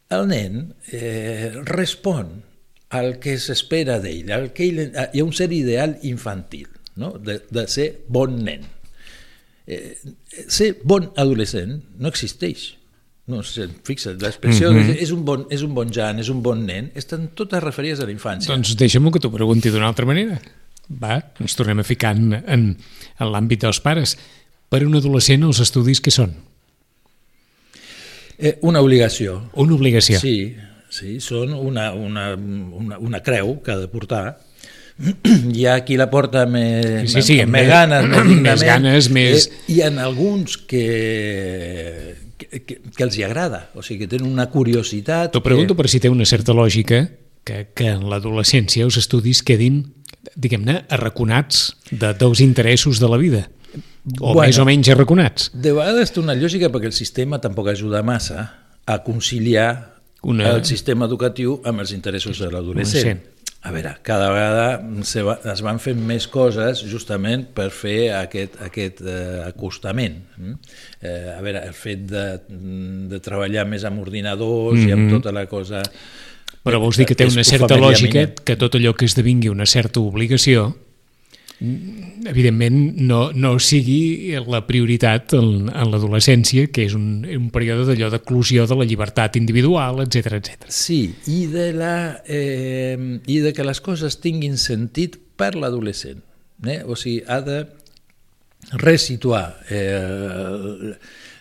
el 0.09 0.27
nen 0.27 0.73
eh, 0.91 1.51
respon 1.63 2.41
al 2.89 3.19
que 3.23 3.37
s'espera 3.39 3.99
d'ell, 4.03 4.31
al 4.35 4.49
que 4.51 4.65
ell, 4.67 4.81
hi 5.13 5.21
ha 5.21 5.23
un 5.23 5.31
cert 5.31 5.53
ideal 5.55 5.97
infantil, 6.03 6.67
no? 6.99 7.13
de, 7.17 7.39
de 7.49 7.67
ser 7.71 8.01
bon 8.09 8.43
nen. 8.43 8.65
Eh, 9.67 9.97
ser 10.47 10.73
bon 10.83 11.11
adolescent 11.15 11.77
no 11.99 12.11
existeix. 12.11 12.71
No 13.31 13.43
sé, 13.45 13.67
fixa't, 13.85 14.17
l'expressió 14.19 14.71
mm 14.71 14.77
-hmm. 14.77 14.97
és, 14.99 15.11
un 15.11 15.23
bon, 15.23 15.45
és 15.49 15.61
un 15.61 15.73
bon 15.73 15.91
jan, 15.93 16.19
és 16.19 16.29
un 16.29 16.41
bon 16.41 16.65
nen, 16.65 16.91
estan 16.95 17.29
totes 17.35 17.63
referides 17.63 17.99
a 17.99 18.05
la 18.05 18.11
infància. 18.11 18.47
Doncs 18.47 18.75
deixa'm 18.75 19.11
que 19.11 19.19
t'ho 19.19 19.31
pregunti 19.31 19.69
d'una 19.69 19.87
altra 19.87 20.05
manera. 20.05 20.41
Va, 20.89 21.21
ens 21.39 21.55
tornem 21.55 21.79
a 21.79 21.83
ficar 21.83 22.15
en, 22.17 22.33
en, 22.33 22.77
en 23.19 23.27
l'àmbit 23.31 23.61
dels 23.61 23.79
pares. 23.79 24.17
Per 24.69 24.83
un 24.83 24.95
adolescent 24.95 25.43
els 25.43 25.59
estudis 25.59 26.01
què 26.01 26.11
són? 26.11 26.33
Eh, 28.37 28.57
una 28.61 28.81
obligació. 28.81 29.49
Una 29.53 29.75
obligació. 29.75 30.19
Sí, 30.19 30.55
sí, 30.89 31.19
són 31.19 31.53
una, 31.53 31.91
una, 31.93 32.33
una, 32.35 32.97
una 32.97 33.21
creu 33.21 33.59
que 33.61 33.71
ha 33.71 33.77
de 33.77 33.87
portar. 33.87 34.39
Hi 35.51 35.65
ha 35.65 35.79
qui 35.85 35.95
la 35.97 36.09
porta 36.11 36.43
més, 36.45 37.09
Sí, 37.11 37.21
sí, 37.25 37.37
amb 37.41 37.53
més- 37.55 37.63
més 37.63 37.69
ganes, 37.71 38.05
més, 38.27 38.41
més 38.45 38.63
ganes, 38.67 39.09
més- 39.09 39.47
Eh, 39.49 39.61
hi 39.73 39.79
ha 39.81 39.89
alguns 40.03 40.57
que, 40.69 42.15
que, 42.37 42.47
que, 42.65 43.03
els 43.03 43.17
hi 43.17 43.23
agrada, 43.25 43.69
o 43.73 43.81
sigui, 43.85 44.03
que 44.05 44.11
tenen 44.15 44.29
una 44.31 44.47
curiositat. 44.51 45.31
T'ho 45.33 45.41
pregunto 45.45 45.73
que... 45.75 45.81
per 45.83 45.89
si 45.91 45.99
té 46.03 46.09
una 46.11 46.25
certa 46.29 46.53
lògica 46.57 47.03
que, 47.47 47.63
que 47.73 47.87
en 47.95 48.05
l'adolescència 48.11 48.85
els 48.85 48.97
estudis 49.01 49.41
quedin, 49.47 49.81
diguem-ne, 50.35 50.83
arraconats 50.93 51.71
de, 51.89 52.13
dels 52.19 52.41
interessos 52.45 52.99
de 53.01 53.09
la 53.09 53.17
vida. 53.21 53.47
O 54.19 54.33
Bueno. 54.33 54.47
més 54.49 54.57
o 54.57 54.65
menys 54.65 54.89
arraconats. 54.89 55.49
De 55.53 55.71
vegades 55.77 56.09
té 56.13 56.19
una 56.21 56.33
lògica 56.37 56.69
perquè 56.73 56.89
el 56.89 56.95
sistema 56.97 57.37
tampoc 57.41 57.69
ajuda 57.73 58.01
massa 58.05 58.47
a 58.85 58.97
conciliar 59.05 59.69
una... 60.25 60.51
el 60.55 60.63
sistema 60.65 61.05
educatiu 61.09 61.59
amb 61.65 61.81
els 61.83 61.93
interessos 61.93 62.37
de 62.41 62.49
l'adolescent. 62.53 63.21
A 63.61 63.69
veure, 63.69 63.91
cada 64.01 64.31
vegada 64.33 65.03
se 65.05 65.21
va, 65.21 65.35
es 65.51 65.61
van 65.61 65.77
fent 65.77 65.99
més 66.01 66.25
coses 66.31 66.79
justament 66.89 67.43
per 67.53 67.67
fer 67.69 68.09
aquest, 68.17 68.55
aquest 68.65 69.03
eh, 69.05 69.43
acostament. 69.45 70.17
mm? 70.37 70.55
Eh, 71.01 71.35
a 71.35 71.41
veure, 71.45 71.61
el 71.69 71.75
fet 71.77 72.07
de, 72.09 72.25
de 73.11 73.19
treballar 73.21 73.67
més 73.69 73.85
amb 73.85 74.01
ordinadors 74.01 74.79
mm 74.79 74.85
-hmm. 74.85 74.89
i 74.89 74.91
amb 74.97 75.11
tota 75.13 75.31
la 75.31 75.45
cosa... 75.45 75.83
Però 76.63 76.79
vols 76.79 76.97
dir 76.97 77.05
que 77.05 77.15
té 77.15 77.25
una 77.25 77.43
certa 77.43 77.77
lògica 77.77 78.19
mina. 78.19 78.33
que 78.45 78.55
tot 78.55 78.75
allò 78.75 78.93
que 78.93 79.05
esdevingui 79.05 79.49
una 79.49 79.65
certa 79.65 79.99
obligació 79.99 80.75
evidentment 82.29 82.97
no, 83.01 83.31
no 83.33 83.53
sigui 83.61 84.35
la 84.47 84.61
prioritat 84.67 85.35
en, 85.37 85.69
en 85.69 85.91
l'adolescència, 85.91 86.67
que 86.73 86.85
és 86.87 86.95
un, 86.97 87.23
un 87.25 87.49
període 87.53 87.87
d'allò 87.89 88.11
d'eclusió 88.13 88.65
de 88.69 88.77
la 88.79 88.87
llibertat 88.87 89.37
individual, 89.39 90.03
etc 90.05 90.37
etc. 90.39 90.69
Sí, 90.69 91.03
i 91.31 91.45
de, 91.51 91.67
la, 91.77 91.95
eh, 92.25 92.97
i 93.25 93.39
de 93.43 93.53
que 93.53 93.67
les 93.67 93.81
coses 93.83 94.19
tinguin 94.23 94.57
sentit 94.61 95.17
per 95.37 95.53
l'adolescent. 95.55 96.21
Eh? 96.67 96.81
O 96.85 96.97
sigui, 96.99 97.21
ha 97.27 97.39
de 97.45 97.63
resituar 98.81 99.45
eh, 99.73 100.93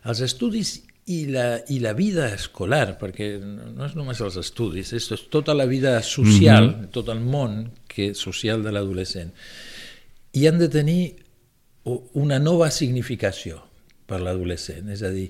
els 0.08 0.22
estudis 0.24 0.78
i 1.10 1.24
la, 1.32 1.58
i 1.72 1.80
la 1.82 1.92
vida 1.96 2.28
escolar, 2.34 2.94
perquè 3.00 3.32
no 3.40 3.86
és 3.86 3.96
només 3.98 4.20
els 4.22 4.36
estudis, 4.40 4.92
és 4.94 5.08
tota 5.32 5.56
la 5.56 5.66
vida 5.66 5.98
social, 6.06 6.68
mm 6.68 6.74
-hmm. 6.74 6.90
tot 6.94 7.08
el 7.08 7.20
món 7.20 7.72
que 7.88 8.14
social 8.14 8.62
de 8.62 8.72
l'adolescent. 8.72 9.32
I 10.36 10.46
han 10.46 10.58
de 10.60 10.68
tenir 10.70 11.00
una 12.14 12.38
nova 12.38 12.70
significació 12.70 13.58
per 14.10 14.20
l'adolescent, 14.22 14.90
és 14.90 15.02
a 15.06 15.10
dir, 15.14 15.28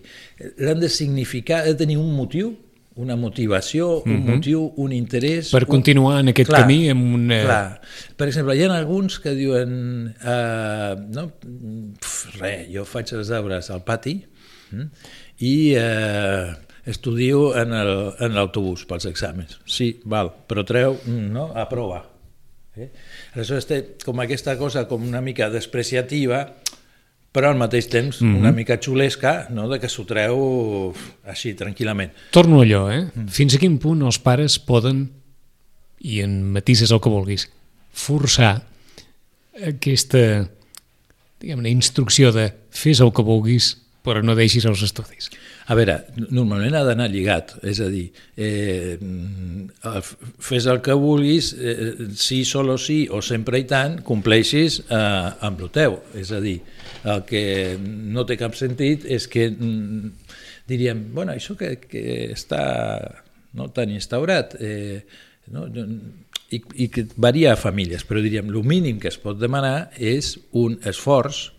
l'han 0.61 0.81
de 0.81 0.89
significar, 0.93 1.63
ha 1.63 1.71
de 1.71 1.77
tenir 1.79 1.99
un 2.01 2.15
motiu, 2.17 2.55
una 3.01 3.15
motivació, 3.17 4.03
un 4.05 4.19
motiu, 4.27 4.65
un 4.83 4.93
interès... 4.93 5.53
Per 5.55 5.63
un- 5.63 5.71
continuar 5.71 6.19
en 6.21 6.33
aquest 6.33 6.51
camí 6.53 6.91
amb 6.93 7.15
una... 7.17 7.39
Clar. 7.47 7.81
Per 8.19 8.27
exemple, 8.29 8.57
hi 8.59 8.65
ha 8.67 8.73
alguns 8.77 9.21
que 9.23 9.33
diuen 9.39 9.73
uh, 10.11 10.97
no, 11.15 11.27
pf, 11.41 12.41
res, 12.41 12.67
jo 12.75 12.85
faig 12.89 13.15
els 13.17 13.31
deures 13.33 13.71
al 13.73 13.85
pati 13.87 14.17
mm, 14.75 14.89
i 15.47 15.55
uh, 15.81 16.51
estudio 16.91 17.55
en 17.57 17.73
l'autobús 18.35 18.85
pels 18.91 19.07
exàmens. 19.09 19.61
Sí, 19.65 19.93
val, 20.05 20.33
però 20.51 20.65
treu 20.69 20.99
no, 21.07 21.53
a 21.57 21.69
prova. 21.71 22.03
Eh? 22.77 22.89
Aleshores 23.35 23.67
té 23.67 23.81
com 24.05 24.21
aquesta 24.23 24.57
cosa 24.59 24.87
com 24.89 25.03
una 25.03 25.21
mica 25.21 25.49
despreciativa 25.51 26.45
però 27.33 27.51
al 27.51 27.59
mateix 27.59 27.87
temps 27.91 28.21
Mhm. 28.23 28.37
una 28.41 28.51
mica 28.53 28.79
xulesca 28.83 29.47
no? 29.51 29.69
de 29.69 29.79
que 29.79 29.89
s'ho 29.89 30.05
treu 30.05 30.93
així, 31.25 31.55
tranquil·lament. 31.55 32.11
Torno 32.33 32.61
allò, 32.63 32.91
eh? 32.91 33.07
Fins 33.29 33.55
a 33.55 33.59
quin 33.59 33.79
punt 33.79 34.03
els 34.03 34.19
pares 34.19 34.59
poden, 34.59 35.11
i 36.01 36.21
en 36.23 36.43
matises 36.53 36.91
el 36.91 37.01
que 37.01 37.09
vulguis, 37.13 37.49
forçar 37.93 38.65
aquesta 39.67 40.49
diguem-ne, 41.41 41.71
instrucció 41.71 42.33
de 42.33 42.53
fes 42.71 43.01
el 43.01 43.13
que 43.13 43.23
vulguis 43.23 43.77
però 44.05 44.23
no 44.25 44.37
deixis 44.37 44.65
els 44.69 44.83
estudis. 44.87 45.29
A 45.71 45.77
veure, 45.79 45.99
normalment 46.33 46.75
ha 46.79 46.83
d'anar 46.87 47.09
lligat, 47.13 47.53
és 47.69 47.81
a 47.85 47.89
dir, 47.93 48.07
eh, 48.37 48.97
fes 50.41 50.67
el 50.71 50.81
que 50.83 50.97
vulguis, 50.97 51.53
eh, 51.55 52.09
sí, 52.17 52.45
solo 52.45 52.79
sí, 52.79 53.05
o 53.11 53.21
sempre 53.23 53.61
i 53.61 53.67
tant, 53.69 54.01
compleixis 54.07 54.81
eh, 54.89 54.97
amb 55.47 55.61
el 55.61 55.71
teu. 55.75 56.01
És 56.19 56.33
a 56.33 56.41
dir, 56.41 56.59
el 57.05 57.25
que 57.29 57.45
no 57.81 58.25
té 58.27 58.39
cap 58.41 58.57
sentit 58.59 59.05
és 59.05 59.29
que 59.29 59.51
mm, 59.51 60.11
diríem, 60.71 61.05
bueno, 61.15 61.37
això 61.37 61.57
que, 61.59 61.77
que 61.85 62.31
està 62.33 62.65
no 63.59 63.69
tan 63.75 63.91
instaurat, 63.91 64.57
eh, 64.61 65.03
no, 65.51 65.67
i, 66.51 66.61
i 66.85 66.89
que 66.91 67.07
varia 67.21 67.55
a 67.55 67.61
famílies, 67.61 68.05
però 68.07 68.23
diríem, 68.23 68.51
el 68.51 68.67
mínim 68.67 68.99
que 69.03 69.11
es 69.11 69.19
pot 69.23 69.39
demanar 69.39 69.91
és 69.99 70.37
un 70.57 70.79
esforç 70.87 71.51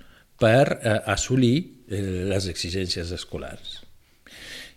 per 0.42 0.66
eh, 0.82 0.98
assolir 1.14 1.81
les 1.92 2.48
exigències 2.52 3.12
escolars. 3.16 3.82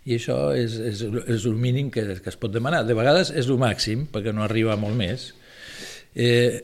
I 0.05 0.19
això 0.19 0.37
és, 0.53 0.75
és, 0.77 1.01
és 1.01 1.45
el 1.49 1.55
mínim 1.57 1.89
que, 1.89 2.03
que 2.21 2.29
es 2.29 2.37
pot 2.37 2.53
demanar. 2.53 2.83
De 2.85 2.93
vegades 2.97 3.31
és 3.33 3.49
el 3.49 3.57
màxim, 3.61 4.05
perquè 4.11 4.33
no 4.35 4.43
arriba 4.45 4.75
molt 4.77 4.97
més. 4.99 5.31
Eh, 6.13 6.61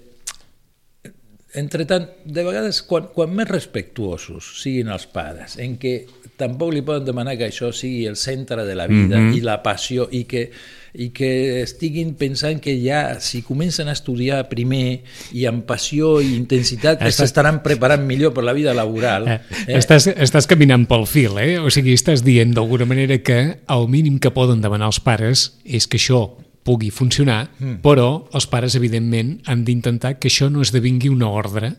entre 1.57 1.87
tant, 1.89 2.05
de 2.23 2.43
vegades, 2.47 2.83
quan, 2.87 3.09
quan 3.15 3.33
més 3.35 3.49
respectuosos 3.49 4.53
siguin 4.61 4.91
els 4.93 5.07
pares, 5.11 5.57
en 5.59 5.75
què 5.81 5.95
tampoc 6.39 6.71
li 6.75 6.83
poden 6.85 7.09
demanar 7.09 7.35
que 7.39 7.49
això 7.49 7.71
sigui 7.75 8.05
el 8.07 8.15
centre 8.15 8.63
de 8.65 8.75
la 8.77 8.87
vida 8.87 9.17
mm 9.17 9.31
-hmm. 9.31 9.37
i 9.37 9.41
la 9.41 9.61
passió 9.63 10.07
i 10.11 10.23
que, 10.23 10.49
i 10.93 11.09
que 11.15 11.61
estiguin 11.61 12.15
pensant 12.19 12.59
que 12.59 12.75
ja 12.83 13.19
si 13.23 13.41
comencen 13.47 13.87
a 13.87 13.95
estudiar 13.95 14.49
primer 14.49 15.01
i 15.31 15.45
amb 15.47 15.63
passió 15.67 16.19
i 16.21 16.35
intensitat 16.35 16.99
Estàs- 16.99 17.21
s'estaran 17.23 17.61
preparant 17.63 18.03
millor 18.05 18.33
per 18.35 18.43
la 18.43 18.53
vida 18.53 18.73
laboral 18.73 19.27
Eh, 19.31 19.39
estàs, 19.77 20.07
estàs 20.07 20.47
caminant 20.49 20.85
pel 20.89 21.05
fil, 21.07 21.37
eh? 21.39 21.59
O 21.59 21.69
sigui, 21.71 21.93
estàs 21.95 22.23
dient 22.25 22.53
d'alguna 22.55 22.85
manera 22.89 23.17
que 23.23 23.39
el 23.67 23.87
mínim 23.87 24.19
que 24.19 24.31
poden 24.31 24.61
demanar 24.61 24.89
els 24.91 24.99
pares 24.99 25.59
és 25.63 25.87
que 25.87 25.99
això 26.01 26.25
pugui 26.63 26.91
funcionar, 26.91 27.49
mm. 27.57 27.79
però 27.81 28.27
els 28.33 28.45
pares, 28.47 28.75
evidentment, 28.77 29.39
han 29.49 29.63
d'intentar 29.65 30.17
que 30.19 30.29
això 30.29 30.49
no 30.51 30.61
esdevingui 30.61 31.09
una 31.09 31.29
ordre, 31.29 31.73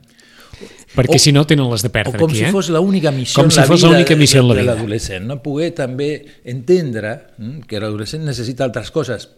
perquè 0.95 1.17
O- 1.17 1.23
si 1.23 1.33
no 1.33 1.45
tenen 1.49 1.69
les 1.71 1.83
de 1.85 1.91
perdre 1.95 2.19
o 2.19 2.21
com 2.25 2.31
aquí, 2.31 2.39
si 2.43 2.45
eh? 2.49 2.53
fos 2.53 2.69
l'única 2.73 3.11
missió 3.15 3.41
Com 3.41 3.51
en 3.51 3.55
si 3.55 3.61
la 3.61 3.67
fos 3.69 3.81
vida 3.83 3.93
l'única 3.93 4.17
missió 4.17 4.41
en 4.43 4.49
la 4.49 4.55
de, 4.55 4.61
de 4.61 4.65
vida. 4.67 4.75
l'adolescent, 4.75 5.27
no? 5.27 5.39
poder 5.43 5.71
també 5.79 6.11
entendre 6.45 7.15
mm, 7.39 7.61
que 7.69 7.81
l'adolescent 7.81 8.25
necessita 8.29 8.65
altres 8.69 8.91
coses 8.95 9.29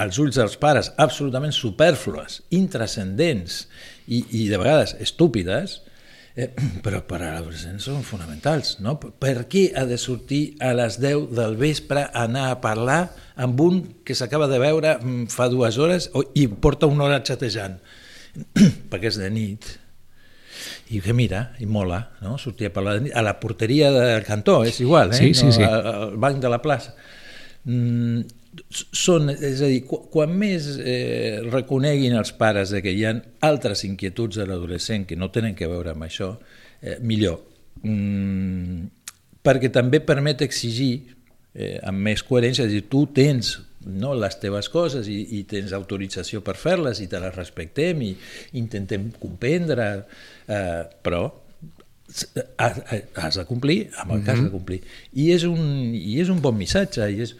als 0.00 0.16
ulls 0.18 0.38
dels 0.40 0.56
pares 0.56 0.92
absolutament 0.96 1.52
superflues, 1.52 2.42
intrascendents 2.50 3.66
i, 4.08 4.22
i 4.42 4.46
de 4.48 4.58
vegades 4.60 4.96
estúpides, 5.00 5.80
Eh, 6.34 6.46
però 6.84 7.02
per 7.04 7.18
a 7.20 7.34
l'adolescent 7.34 7.76
són 7.84 7.98
fonamentals, 8.08 8.78
no? 8.80 8.94
Per 8.96 9.42
què 9.52 9.66
ha 9.76 9.82
de 9.84 9.98
sortir 10.00 10.54
a 10.64 10.70
les 10.72 10.94
10 10.96 11.26
del 11.36 11.58
vespre 11.60 12.06
a 12.06 12.22
anar 12.24 12.46
a 12.48 12.54
parlar 12.62 13.10
amb 13.36 13.60
un 13.60 13.82
que 14.00 14.16
s'acaba 14.16 14.48
de 14.48 14.56
veure 14.62 14.94
mm, 14.96 15.26
fa 15.28 15.50
dues 15.52 15.76
hores 15.76 16.08
i 16.32 16.46
porta 16.48 16.88
una 16.88 17.04
hora 17.04 17.18
xatejant? 17.20 17.76
Perquè 18.90 19.10
és 19.12 19.18
de 19.20 19.28
nit. 19.28 19.68
I 20.90 21.00
que 21.04 21.14
mira, 21.16 21.46
i 21.60 21.66
mola, 21.66 22.00
no? 22.22 22.36
Sortir 22.38 22.68
a 22.68 22.74
parlar 22.74 22.98
de 22.98 23.08
nit. 23.08 23.16
A 23.16 23.22
la 23.24 23.38
porteria 23.40 23.90
del 23.94 24.22
cantó, 24.26 24.62
és 24.68 24.80
igual, 24.80 25.12
eh? 25.12 25.18
Sí, 25.18 25.34
sí, 25.34 25.48
no, 25.48 25.56
sí. 25.56 25.66
Al 25.66 26.16
banc 26.20 26.40
de 26.42 26.52
la 26.52 26.60
plaça. 26.64 26.94
Mm, 27.64 28.22
són, 28.70 29.30
és 29.32 29.62
a 29.64 29.70
dir, 29.70 29.82
quan 29.86 30.34
més 30.36 30.68
eh, 30.78 31.40
reconeguin 31.46 32.18
els 32.18 32.34
pares 32.36 32.74
de 32.74 32.82
que 32.84 32.92
hi 32.92 33.06
ha 33.08 33.14
altres 33.48 33.86
inquietuds 33.88 34.40
de 34.40 34.46
l'adolescent 34.48 35.06
que 35.08 35.16
no 35.16 35.30
tenen 35.32 35.56
que 35.56 35.70
veure 35.70 35.94
amb 35.94 36.04
això, 36.08 36.34
eh, 36.82 36.98
millor. 37.00 37.40
Mm, 37.82 38.90
perquè 39.42 39.72
també 39.72 40.02
permet 40.04 40.44
exigir 40.44 40.92
eh, 41.54 41.78
amb 41.82 42.04
més 42.04 42.22
coherència, 42.26 42.66
és 42.66 42.70
a 42.70 42.74
dir, 42.74 42.86
tu 42.92 43.06
tens 43.14 43.56
no, 43.86 44.14
les 44.18 44.38
teves 44.42 44.68
coses 44.72 45.08
i, 45.10 45.18
i 45.38 45.42
tens 45.48 45.72
autorització 45.76 46.42
per 46.44 46.56
fer-les 46.60 47.02
i 47.02 47.08
te 47.10 47.20
les 47.22 47.34
respectem 47.34 48.02
i 48.06 48.12
intentem 48.60 49.10
comprendre, 49.20 49.88
eh, 50.48 50.82
però 51.02 51.24
has 52.58 53.38
de 53.38 53.44
complir 53.48 53.88
amb 53.96 54.12
el 54.12 54.18
mm 54.18 54.20
-hmm. 54.20 54.24
que 54.24 54.30
has 54.30 54.42
de 54.42 54.50
complir. 54.50 54.80
I 55.14 55.32
és 55.32 55.44
un, 55.44 55.94
i 55.94 56.20
és 56.20 56.28
un 56.28 56.40
bon 56.40 56.56
missatge, 56.56 57.10
i 57.10 57.20
és, 57.22 57.36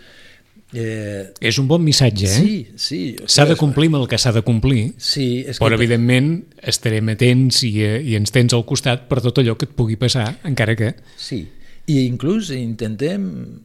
Eh, 0.75 1.29
és 1.41 1.59
un 1.59 1.67
bon 1.69 1.83
missatge, 1.85 2.25
eh? 2.25 2.29
Sí, 2.29 2.69
sí. 2.77 3.17
S'ha 3.29 3.45
de 3.45 3.57
complir 3.61 3.91
amb 3.91 3.99
el 3.99 4.07
que 4.09 4.17
s'ha 4.17 4.33
de 4.33 4.41
complir, 4.41 4.95
sí, 4.97 5.45
és 5.45 5.61
però 5.61 5.77
que... 5.77 5.83
evidentment 5.83 6.31
estarem 6.57 7.11
atents 7.13 7.63
i, 7.69 7.73
eh, 7.85 7.99
i 8.01 8.17
ens 8.17 8.33
tens 8.33 8.55
al 8.57 8.65
costat 8.65 9.05
per 9.11 9.21
tot 9.21 9.43
allò 9.43 9.59
que 9.61 9.69
et 9.69 9.75
pugui 9.77 9.99
passar, 10.01 10.31
encara 10.49 10.75
que... 10.79 10.95
Sí, 11.21 11.43
i 11.91 12.05
inclús 12.07 12.53
intentem 12.55 13.25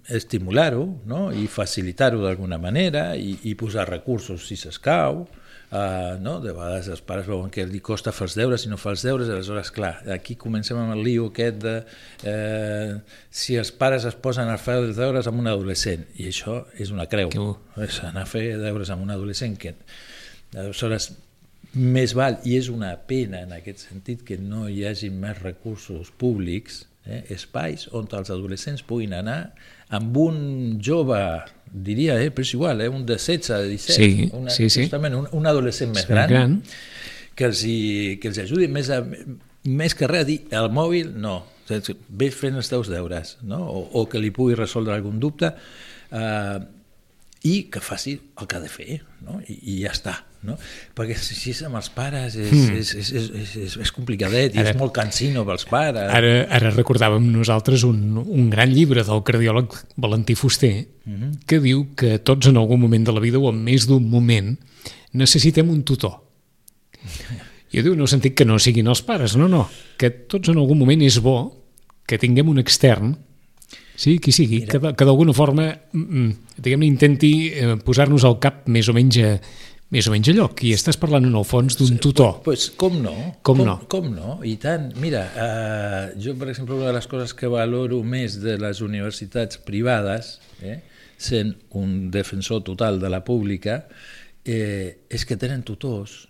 estimular-ho 0.09 0.87
no? 1.05 1.27
i 1.31 1.45
facilitar-ho 1.51 2.23
d'alguna 2.23 2.57
manera 2.57 3.11
i, 3.15 3.35
i 3.45 3.53
posar 3.59 3.89
recursos 3.89 4.47
si 4.49 4.57
s'escau, 4.57 5.27
Uh, 5.67 6.15
no? 6.23 6.37
de 6.39 6.53
vegades 6.55 6.85
els 6.87 7.01
pares 7.03 7.25
veuen 7.27 7.49
que 7.51 7.65
li 7.67 7.81
costa 7.83 8.13
fer 8.15 8.29
els 8.29 8.37
deures 8.39 8.63
i 8.63 8.69
no 8.71 8.77
fa 8.79 8.93
els 8.93 9.01
deures, 9.03 9.27
aleshores, 9.27 9.67
clar, 9.75 9.97
aquí 10.15 10.37
comencem 10.39 10.79
amb 10.79 10.93
el 10.93 11.01
lío 11.03 11.25
aquest 11.27 11.57
de 11.59 11.73
eh, 12.23 12.93
si 13.27 13.57
els 13.59 13.73
pares 13.75 14.05
es 14.07 14.15
posen 14.15 14.47
a 14.47 14.55
fer 14.63 14.77
els 14.79 14.95
deures 14.95 15.27
amb 15.27 15.43
un 15.43 15.51
adolescent, 15.51 16.05
i 16.23 16.29
això 16.31 16.61
és 16.79 16.93
una 16.95 17.09
creu. 17.11 17.35
És 17.83 17.99
anar 18.07 18.23
a 18.23 18.31
fer 18.31 18.45
deures 18.61 18.93
amb 18.95 19.03
un 19.03 19.11
adolescent 19.11 19.59
que 19.59 19.75
aleshores 20.55 21.09
més 21.75 22.15
val, 22.15 22.39
i 22.47 22.55
és 22.55 22.71
una 22.71 22.93
pena 23.09 23.43
en 23.43 23.51
aquest 23.59 23.89
sentit 23.89 24.23
que 24.23 24.39
no 24.39 24.69
hi 24.71 24.85
hagi 24.87 25.11
més 25.11 25.43
recursos 25.43 26.15
públics, 26.15 26.85
eh, 27.07 27.23
espais 27.33 27.87
on 27.95 28.07
els 28.11 28.29
adolescents 28.33 28.83
puguin 28.85 29.15
anar 29.17 29.39
amb 29.95 30.17
un 30.19 30.37
jove 30.83 31.19
diria, 31.71 32.17
eh, 32.21 32.29
però 32.31 32.45
és 32.45 32.53
igual, 32.53 32.81
eh, 32.81 32.89
un 32.89 33.05
de 33.05 33.17
16, 33.17 33.63
de 33.63 33.69
17, 33.69 33.97
sí, 33.97 34.29
una, 34.33 34.51
sí, 34.51 34.69
sí. 34.69 34.85
justament 34.85 35.15
un, 35.15 35.27
un 35.31 35.47
adolescent 35.47 35.93
més 35.95 36.07
gran, 36.07 36.29
gran, 36.29 36.55
que 37.35 37.47
els, 37.49 37.63
hi, 37.67 38.17
que 38.21 38.31
els 38.31 38.39
ajudi 38.43 38.67
més, 38.71 38.89
a, 38.91 39.01
més 39.67 39.95
que 39.95 40.09
res 40.09 40.25
a 40.25 40.27
dir 40.27 40.39
el 40.57 40.71
mòbil 40.73 41.13
no, 41.21 41.41
ve 41.67 42.31
fent 42.31 42.57
els 42.59 42.71
teus 42.71 42.89
deures, 42.91 43.37
no? 43.43 43.61
o, 43.67 43.83
o 44.01 44.07
que 44.09 44.21
li 44.21 44.31
pugui 44.35 44.55
resoldre 44.57 44.95
algun 44.95 45.19
dubte, 45.23 45.51
eh, 46.11 46.57
i 47.47 47.53
que 47.71 47.81
faci 47.83 48.15
el 48.17 48.47
que 48.47 48.57
ha 48.57 48.63
de 48.63 48.71
fer, 48.71 49.01
no? 49.25 49.39
I, 49.47 49.55
i 49.73 49.77
ja 49.83 49.93
està. 49.95 50.15
No? 50.47 50.53
Perquè 50.95 51.15
si 51.17 51.49
és 51.49 51.63
amb 51.65 51.79
els 51.79 51.89
pares 51.91 52.35
és, 52.37 52.51
mm. 52.53 52.75
és, 52.77 52.91
és, 53.01 53.09
és, 53.17 53.53
és, 53.65 53.73
és 53.83 53.91
complicadet 53.91 54.53
i 54.55 54.61
ara, 54.61 54.71
és 54.71 54.77
molt 54.79 54.93
cansino 54.95 55.43
pels 55.47 55.65
pares. 55.67 56.11
Ara, 56.13 56.33
ara 56.59 56.71
recordàvem 56.75 57.25
nosaltres 57.33 57.83
un, 57.87 58.19
un 58.21 58.51
gran 58.53 58.71
llibre 58.71 59.03
del 59.07 59.23
cardiòleg 59.27 59.73
Valentí 59.97 60.37
Fuster 60.37 60.73
mm 60.77 61.15
-hmm. 61.15 61.31
que 61.49 61.59
diu 61.59 61.87
que 61.97 62.19
tots 62.19 62.47
en 62.47 62.57
algun 62.57 62.79
moment 62.79 63.05
de 63.05 63.13
la 63.13 63.19
vida 63.19 63.39
o 63.39 63.49
en 63.49 63.63
més 63.63 63.87
d'un 63.87 64.07
moment 64.09 64.55
necessitem 65.13 65.69
un 65.69 65.83
tutor. 65.83 66.21
I 67.75 67.81
diu, 67.81 67.95
no 67.95 68.05
he 68.05 68.07
sentit 68.07 68.35
que 68.35 68.45
no 68.45 68.59
siguin 68.59 68.87
els 68.87 69.01
pares, 69.01 69.35
no, 69.35 69.47
no, 69.47 69.67
que 69.97 70.09
tots 70.09 70.49
en 70.49 70.57
algun 70.57 70.77
moment 70.77 71.01
és 71.01 71.19
bo 71.19 71.65
que 72.07 72.17
tinguem 72.17 72.47
un 72.47 72.59
extern 72.59 73.17
Sí, 73.97 74.19
qui 74.21 74.31
sigui, 74.31 74.61
Mira. 74.61 74.77
que, 74.77 74.91
que 74.93 75.05
d'alguna 75.09 75.33
forma 75.33 75.71
mm, 75.73 76.59
diguem 76.61 76.85
intenti 76.85 77.31
eh, 77.49 77.73
posar-nos 77.81 78.27
al 78.29 78.37
cap 78.43 78.67
més 78.69 78.87
o 78.91 78.93
menys 78.93 79.17
a, 79.25 79.31
més 79.93 80.07
o 80.09 80.11
menys 80.13 80.29
a 80.29 80.35
lloc, 80.35 80.61
i 80.67 80.73
estàs 80.75 80.99
parlant 80.99 81.25
en 81.25 81.35
el 81.39 81.45
fons 81.47 81.77
d'un 81.79 81.97
tutor. 82.03 82.41
Pues, 82.45 82.67
com 82.79 82.99
no? 83.01 83.15
Com, 83.41 83.61
com 83.61 83.63
no? 83.65 83.77
Com 83.89 84.11
no? 84.13 84.35
I 84.45 84.57
tant. 84.61 84.91
Mira, 85.01 85.23
uh, 85.31 86.01
jo, 86.21 86.35
per 86.37 86.51
exemple, 86.51 86.75
una 86.75 86.91
de 86.91 86.97
les 86.97 87.07
coses 87.09 87.33
que 87.37 87.49
valoro 87.51 88.01
més 88.03 88.37
de 88.43 88.57
les 88.61 88.83
universitats 88.83 89.61
privades, 89.65 90.35
eh, 90.61 90.81
sent 91.17 91.55
un 91.79 92.11
defensor 92.13 92.61
total 92.67 92.99
de 93.01 93.09
la 93.09 93.23
pública, 93.25 93.85
eh, 94.45 95.07
és 95.09 95.25
que 95.25 95.39
tenen 95.39 95.63
tutors. 95.65 96.27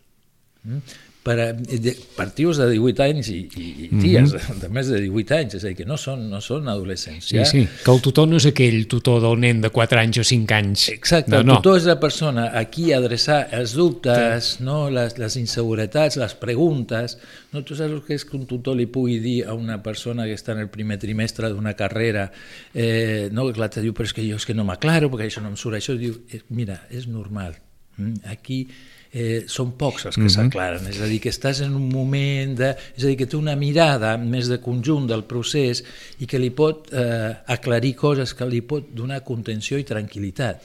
Mm? 0.64 0.86
Per 1.28 1.36
a, 1.44 1.48
de, 1.54 1.94
per 2.16 2.30
tios 2.32 2.60
de 2.62 2.70
18 2.72 3.04
anys 3.04 3.30
i, 3.34 3.40
i, 3.60 3.66
i 3.88 3.88
ties 4.00 4.32
mm 4.32 4.38
-hmm. 4.38 4.60
de 4.62 4.70
més 4.72 4.88
de 4.88 5.02
18 5.04 5.36
anys, 5.36 5.56
és 5.58 5.64
a 5.66 5.68
dir, 5.68 5.76
que 5.82 5.86
no 5.86 5.98
són, 6.00 6.30
no 6.32 6.40
són 6.42 6.70
adolescents. 6.72 7.28
Sí, 7.28 7.38
ja. 7.38 7.46
sí, 7.46 7.66
que 7.84 7.92
el 7.92 8.02
tutor 8.02 8.28
no 8.28 8.38
és 8.40 8.48
aquell 8.48 8.88
tutor 8.88 9.20
del 9.22 9.40
nen 9.40 9.62
de 9.62 9.70
4 9.70 10.00
anys 10.00 10.22
o 10.24 10.24
5 10.24 10.56
anys. 10.56 10.88
Exacte, 10.94 11.32
no, 11.32 11.42
el 11.42 11.48
tutor 11.58 11.74
no. 11.74 11.78
és 11.82 11.86
la 11.86 12.00
persona 12.00 12.48
a 12.54 12.64
qui 12.72 12.94
adreçar 12.94 13.50
els 13.52 13.76
dubtes, 13.76 14.54
sí. 14.58 14.64
no, 14.64 14.90
les, 14.90 15.18
les 15.18 15.36
inseguretats, 15.36 16.18
les 16.18 16.36
preguntes. 16.36 17.18
No, 17.52 17.64
tu 17.64 17.76
saps 17.76 17.92
el 17.92 18.04
que 18.08 18.16
és 18.16 18.26
que 18.26 18.38
un 18.38 18.46
tutor 18.46 18.78
li 18.78 18.88
pugui 18.88 19.20
dir 19.20 19.38
a 19.48 19.54
una 19.54 19.82
persona 19.84 20.26
que 20.26 20.36
està 20.38 20.54
en 20.56 20.64
el 20.64 20.70
primer 20.70 20.98
trimestre 20.98 21.50
d'una 21.50 21.74
carrera, 21.74 22.32
eh, 22.74 23.30
no, 23.32 23.48
que 23.48 23.54
clar, 23.54 23.70
te 23.70 23.82
diu, 23.82 23.94
però 23.94 24.06
és 24.06 24.14
que 24.14 24.24
jo 24.24 24.36
és 24.36 24.46
que 24.46 24.56
no 24.56 24.64
m'aclaro, 24.64 25.10
perquè 25.12 25.28
això 25.28 25.42
no 25.42 25.50
em 25.50 25.58
surt, 25.60 25.76
això 25.76 25.98
diu, 25.98 26.22
eh, 26.32 26.42
mira, 26.50 26.86
és 26.90 27.08
normal, 27.08 27.58
mm, 27.98 28.14
aquí 28.32 28.68
eh, 29.12 29.44
són 29.48 29.74
pocs 29.78 30.06
els 30.06 30.16
que 30.16 30.22
mm 30.22 30.28
-hmm. 30.28 30.36
s'aclaren, 30.36 30.88
és 30.88 31.00
a 31.02 31.08
dir, 31.08 31.20
que 31.20 31.30
estàs 31.30 31.62
en 31.62 31.76
un 31.76 31.88
moment 31.90 32.58
de... 32.58 32.76
és 32.98 33.04
a 33.04 33.08
dir, 33.08 33.18
que 33.18 33.26
té 33.26 33.38
una 33.38 33.56
mirada 33.56 34.18
més 34.18 34.48
de 34.48 34.60
conjunt 34.60 35.08
del 35.08 35.24
procés 35.24 35.84
i 36.20 36.26
que 36.26 36.40
li 36.40 36.50
pot 36.50 36.92
eh, 36.92 37.36
aclarir 37.48 37.96
coses, 37.96 38.34
que 38.34 38.46
li 38.46 38.62
pot 38.62 38.94
donar 38.94 39.24
contenció 39.24 39.78
i 39.78 39.84
tranquil·litat. 39.84 40.62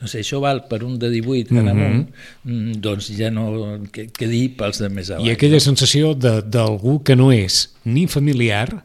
No 0.00 0.08
sé, 0.08 0.18
això 0.18 0.40
val 0.42 0.64
per 0.66 0.82
un 0.82 0.98
de 0.98 1.08
18 1.10 1.58
en 1.58 1.68
amunt, 1.68 2.08
mm 2.42 2.52
-hmm. 2.52 2.80
doncs 2.80 3.12
ja 3.16 3.30
no... 3.30 3.78
que, 3.92 4.08
que 4.08 4.26
dir 4.26 4.56
pels 4.56 4.78
de 4.78 4.88
més 4.88 5.10
avall. 5.10 5.26
I 5.26 5.30
aquella 5.30 5.60
no? 5.60 5.60
sensació 5.60 6.14
d'algú 6.14 7.02
que 7.02 7.16
no 7.16 7.30
és 7.32 7.74
ni 7.84 8.06
familiar 8.06 8.84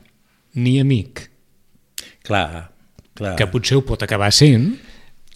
ni 0.54 0.80
amic. 0.80 1.30
Clar, 2.22 2.70
clar. 3.14 3.36
Que 3.36 3.48
potser 3.48 3.78
ho 3.78 3.82
pot 3.82 4.04
acabar 4.04 4.32
sent, 4.32 4.78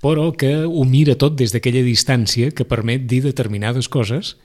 però 0.01 0.31
que 0.33 0.65
ho 0.65 0.83
mira 0.89 1.15
tot 1.15 1.37
des 1.37 1.53
d'aquella 1.53 1.85
distància 1.85 2.51
que 2.51 2.65
permet 2.65 3.05
dir 3.07 3.21
determinades 3.23 3.87
coses 3.89 4.35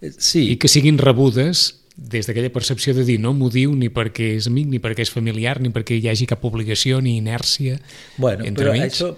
eh, 0.00 0.12
sí. 0.12 0.50
i 0.52 0.56
que 0.60 0.68
siguin 0.68 1.00
rebudes 1.00 1.82
des 1.96 2.28
d'aquella 2.28 2.52
percepció 2.52 2.92
de 2.92 3.06
dir 3.08 3.16
no 3.18 3.32
m'ho 3.32 3.48
diu 3.48 3.72
ni 3.72 3.88
perquè 3.88 4.34
és 4.36 4.50
amic, 4.50 4.66
ni 4.68 4.80
perquè 4.84 5.06
és 5.06 5.12
familiar, 5.12 5.56
ni 5.64 5.70
perquè 5.72 5.96
hi 5.96 6.10
hagi 6.10 6.26
cap 6.28 6.44
obligació 6.44 7.00
ni 7.00 7.16
inèrcia 7.16 7.78
bueno, 8.18 8.44
entre 8.44 8.68
però 8.68 8.74
mig. 8.76 8.90
això 8.90 9.14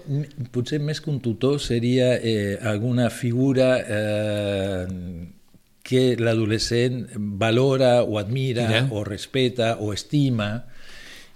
potser 0.54 0.78
més 0.78 1.02
que 1.02 1.10
un 1.10 1.18
tutor 1.20 1.58
seria 1.58 2.14
eh, 2.22 2.54
alguna 2.62 3.10
figura 3.10 3.72
eh, 3.82 4.86
que 5.82 6.14
l'adolescent 6.20 7.08
valora 7.16 8.04
o 8.04 8.20
admira 8.20 8.68
Mira. 8.68 8.86
o 8.92 9.02
respeta 9.08 9.74
o 9.80 9.90
estima 9.94 10.50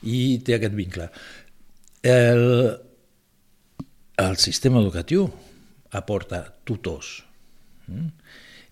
i 0.03 0.43
té 0.45 0.59
aquest 0.59 0.75
vincle. 0.77 1.09
El, 2.03 2.43
el 4.31 4.39
sistema 4.39 4.81
educatiu 4.83 5.27
aporta 5.93 6.45
tutors. 6.65 7.23
Mm? 7.87 8.09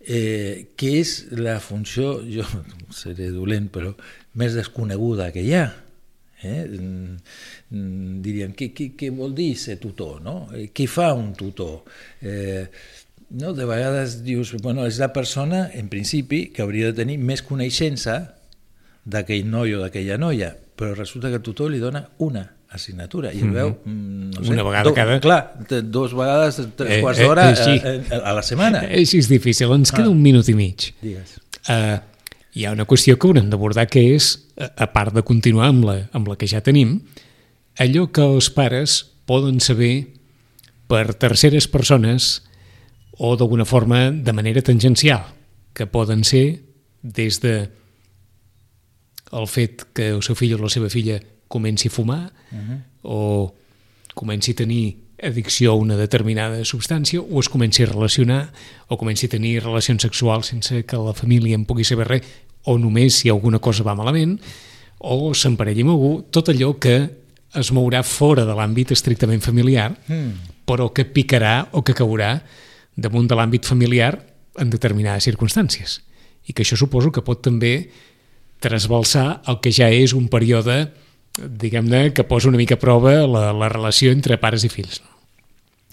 Eh, 0.01 0.73
que 0.81 0.95
és 1.01 1.13
la 1.37 1.59
funció, 1.61 2.21
jo 2.35 2.47
seré 2.95 3.31
dolent, 3.35 3.69
però 3.73 3.93
més 4.41 4.57
desconeguda 4.57 5.31
que 5.35 5.45
hi 5.45 5.55
ha. 5.59 5.67
Eh? 6.41 6.65
Mm, 6.65 8.21
diríem, 8.25 8.55
què, 8.57 8.71
què, 8.73 8.91
què 8.97 9.11
vol 9.13 9.35
dir 9.37 9.53
ser 9.61 9.77
tutor? 9.83 10.23
No? 10.25 10.49
Eh, 10.57 10.71
què 10.73 10.89
fa 10.89 11.11
un 11.13 11.35
tutor? 11.37 11.83
Eh, 12.25 12.65
no? 13.37 13.53
De 13.57 13.67
vegades 13.69 14.21
dius, 14.25 14.55
bueno, 14.65 14.87
és 14.89 14.99
la 15.03 15.13
persona, 15.13 15.67
en 15.77 15.93
principi, 15.93 16.47
que 16.55 16.65
hauria 16.65 16.91
de 16.91 17.03
tenir 17.03 17.19
més 17.21 17.45
coneixença 17.45 18.17
d'aquell 19.05 19.45
noi 19.53 19.77
o 19.77 19.85
d'aquella 19.85 20.17
noia, 20.21 20.55
però 20.77 20.95
resulta 20.97 21.29
que 21.29 21.41
el 21.43 21.45
tutor 21.45 21.71
li 21.73 21.83
dona 21.83 22.07
una 22.25 22.47
assignatura. 22.71 23.33
I 23.35 23.43
el 23.43 23.55
veu 23.55 23.73
mm, 23.73 24.31
no 24.37 24.45
sé, 24.45 24.53
una 24.55 24.65
vegada 24.67 24.89
do, 24.89 24.95
cada... 24.95 25.19
clar, 25.23 25.41
dos 25.83 26.15
vegades 26.15 26.61
tres 26.79 26.99
eh, 26.99 27.01
quarts 27.03 27.23
d'hora 27.23 27.49
eh, 27.51 27.77
eh, 27.77 27.97
eh, 27.99 28.21
a 28.23 28.35
la 28.37 28.45
setmana. 28.47 28.85
Eh, 28.87 29.03
així 29.03 29.21
és 29.21 29.31
difícil, 29.31 29.73
ens 29.75 29.93
queda 29.95 30.09
ah. 30.09 30.15
un 30.15 30.23
minut 30.23 30.49
i 30.49 30.55
mig. 30.59 30.93
Digues. 31.03 31.37
Uh, 31.67 31.99
hi 32.55 32.67
ha 32.67 32.75
una 32.75 32.87
qüestió 32.89 33.19
que 33.19 33.29
haurem 33.29 33.51
d'abordar 33.51 33.89
que 33.91 34.05
és, 34.15 34.33
a 34.61 34.87
part 34.93 35.15
de 35.17 35.25
continuar 35.27 35.71
amb 35.73 35.87
la, 35.89 35.97
amb 36.17 36.29
la 36.29 36.37
que 36.37 36.49
ja 36.51 36.61
tenim 36.61 36.99
allò 37.81 38.07
que 38.13 38.25
els 38.25 38.51
pares 38.53 39.01
poden 39.31 39.61
saber 39.63 40.11
per 40.91 41.15
terceres 41.15 41.69
persones 41.71 42.43
o 43.17 43.37
d'alguna 43.39 43.65
forma 43.65 44.11
de 44.11 44.33
manera 44.33 44.63
tangencial 44.63 45.23
que 45.73 45.87
poden 45.87 46.25
ser 46.25 46.61
des 47.03 47.41
de 47.41 47.71
el 49.33 49.47
fet 49.47 49.87
que 49.95 50.11
el 50.11 50.23
seu 50.27 50.35
fill 50.35 50.57
o 50.59 50.65
la 50.65 50.73
seva 50.73 50.91
filla 50.91 51.21
comenci 51.51 51.89
a 51.89 51.91
fumar 51.91 52.31
uh 52.31 52.57
-huh. 52.57 52.79
o 53.03 53.55
comenci 54.15 54.53
a 54.53 54.55
tenir 54.55 54.97
addicció 55.23 55.73
a 55.73 55.75
una 55.75 55.97
determinada 55.97 56.65
substància 56.65 57.21
o 57.21 57.41
es 57.41 57.49
comenci 57.49 57.83
a 57.83 57.87
relacionar 57.87 58.53
o 58.89 58.97
comenci 58.97 59.27
a 59.27 59.29
tenir 59.29 59.63
relacions 59.63 60.03
sexuals 60.03 60.47
sense 60.47 60.85
que 60.87 60.97
la 60.97 61.13
família 61.13 61.55
en 61.55 61.67
pugui 61.67 61.85
saber 61.85 62.09
res 62.09 62.23
o 62.65 62.79
només 62.79 63.21
si 63.21 63.29
alguna 63.29 63.59
cosa 63.59 63.83
va 63.83 63.95
malament 63.95 64.39
o 65.01 65.33
s'emparelli 65.35 65.83
amb 65.83 65.95
algú, 65.95 66.13
tot 66.31 66.51
allò 66.53 66.75
que 66.79 67.11
es 67.57 67.73
mourà 67.73 68.03
fora 68.07 68.45
de 68.47 68.55
l'àmbit 68.55 68.93
estrictament 68.93 69.43
familiar, 69.43 69.91
mm. 70.07 70.67
però 70.69 70.91
que 70.95 71.07
picarà 71.09 71.65
o 71.73 71.83
que 71.83 71.97
caurà 71.97 72.37
damunt 72.97 73.27
de 73.27 73.35
l'àmbit 73.35 73.67
familiar 73.67 74.13
en 74.61 74.71
determinades 74.71 75.25
circumstàncies. 75.25 76.01
I 76.47 76.53
que 76.53 76.63
això 76.63 76.77
suposo 76.77 77.11
que 77.11 77.25
pot 77.25 77.43
també 77.43 77.91
trasbalsar 78.61 79.41
el 79.49 79.59
que 79.65 79.73
ja 79.73 79.89
és 79.89 80.13
un 80.13 80.29
període 80.29 80.91
diguem-ne, 81.39 82.11
que 82.13 82.25
posa 82.25 82.49
una 82.49 82.59
mica 82.59 82.77
a 82.79 82.83
prova 82.83 83.15
la, 83.27 83.51
la 83.57 83.71
relació 83.71 84.13
entre 84.13 84.39
pares 84.43 84.67
i 84.67 84.73
fills. 84.73 85.01
No? 85.05 85.17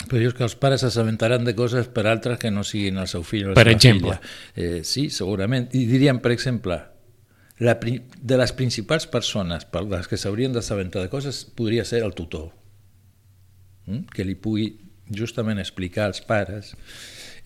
Però 0.06 0.20
dius 0.22 0.36
que 0.38 0.46
els 0.46 0.56
pares 0.60 0.84
s'assabentaran 0.86 1.46
de 1.48 1.56
coses 1.58 1.88
per 1.90 2.06
altres 2.08 2.38
que 2.40 2.52
no 2.54 2.64
siguin 2.68 3.00
el 3.02 3.10
seu 3.10 3.24
fill 3.26 3.48
o 3.48 3.54
la 3.54 3.58
per 3.58 3.68
exemple. 3.72 4.20
filla. 4.20 4.78
Eh, 4.78 4.84
sí, 4.86 5.08
segurament. 5.14 5.68
I 5.74 5.88
diríem, 5.90 6.22
per 6.22 6.32
exemple, 6.36 6.78
la, 7.60 7.74
de 7.82 8.38
les 8.38 8.54
principals 8.54 9.08
persones 9.10 9.66
per 9.66 9.84
les 9.90 10.08
que 10.08 10.20
s'haurien 10.22 10.54
d'assabentar 10.54 11.02
de 11.02 11.10
coses 11.10 11.44
podria 11.58 11.86
ser 11.86 12.04
el 12.06 12.14
tutor, 12.14 12.52
mm? 13.88 14.14
que 14.14 14.26
li 14.28 14.38
pugui 14.38 14.70
justament 15.10 15.60
explicar 15.60 16.06
als 16.06 16.22
pares 16.22 16.76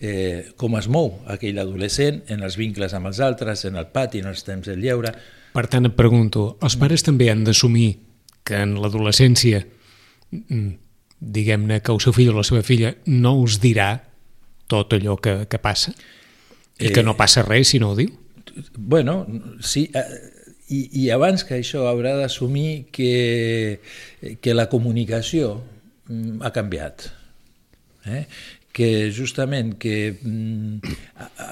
eh, 0.02 0.52
com 0.58 0.74
es 0.78 0.88
mou 0.90 1.12
aquell 1.30 1.60
adolescent 1.62 2.24
en 2.34 2.42
els 2.42 2.58
vincles 2.58 2.94
amb 2.98 3.08
els 3.12 3.22
altres, 3.22 3.64
en 3.68 3.78
el 3.78 3.86
pati, 3.94 4.20
en 4.20 4.32
els 4.32 4.42
temps 4.44 4.66
del 4.66 4.82
lleure. 4.82 5.14
Per 5.54 5.66
tant, 5.70 5.86
et 5.86 5.94
pregunto, 5.96 6.56
els 6.64 6.76
pares 6.80 7.04
també 7.06 7.30
han 7.30 7.44
d'assumir 7.46 7.92
que 8.42 8.58
en 8.66 8.74
l'adolescència 8.82 9.62
mm, 10.32 10.70
diguem-ne 11.22 11.78
que 11.80 11.94
el 11.94 12.02
seu 12.02 12.14
fill 12.16 12.32
o 12.32 12.40
la 12.40 12.46
seva 12.46 12.64
filla 12.66 12.96
no 13.06 13.36
us 13.44 13.60
dirà 13.62 13.94
tot 14.72 14.96
allò 14.96 15.18
que, 15.22 15.44
que 15.46 15.60
passa 15.62 15.92
i 16.82 16.90
que 16.90 17.04
no 17.06 17.14
passa 17.14 17.44
res 17.46 17.70
si 17.70 17.78
no 17.78 17.92
ho 17.92 17.98
diu? 17.98 18.10
Bueno, 18.74 19.20
sí, 19.62 19.84
i, 20.72 20.80
i 21.04 21.08
abans 21.14 21.44
que 21.46 21.60
això 21.60 21.86
haurà 21.86 22.16
d'assumir 22.18 22.88
que, 22.90 23.78
que 24.42 24.56
la 24.56 24.66
comunicació 24.72 25.54
ha 26.42 26.50
canviat. 26.54 27.06
Eh? 28.10 28.24
Que 28.72 29.12
justament 29.12 29.74
que 29.78 30.16
mm, 30.16 30.94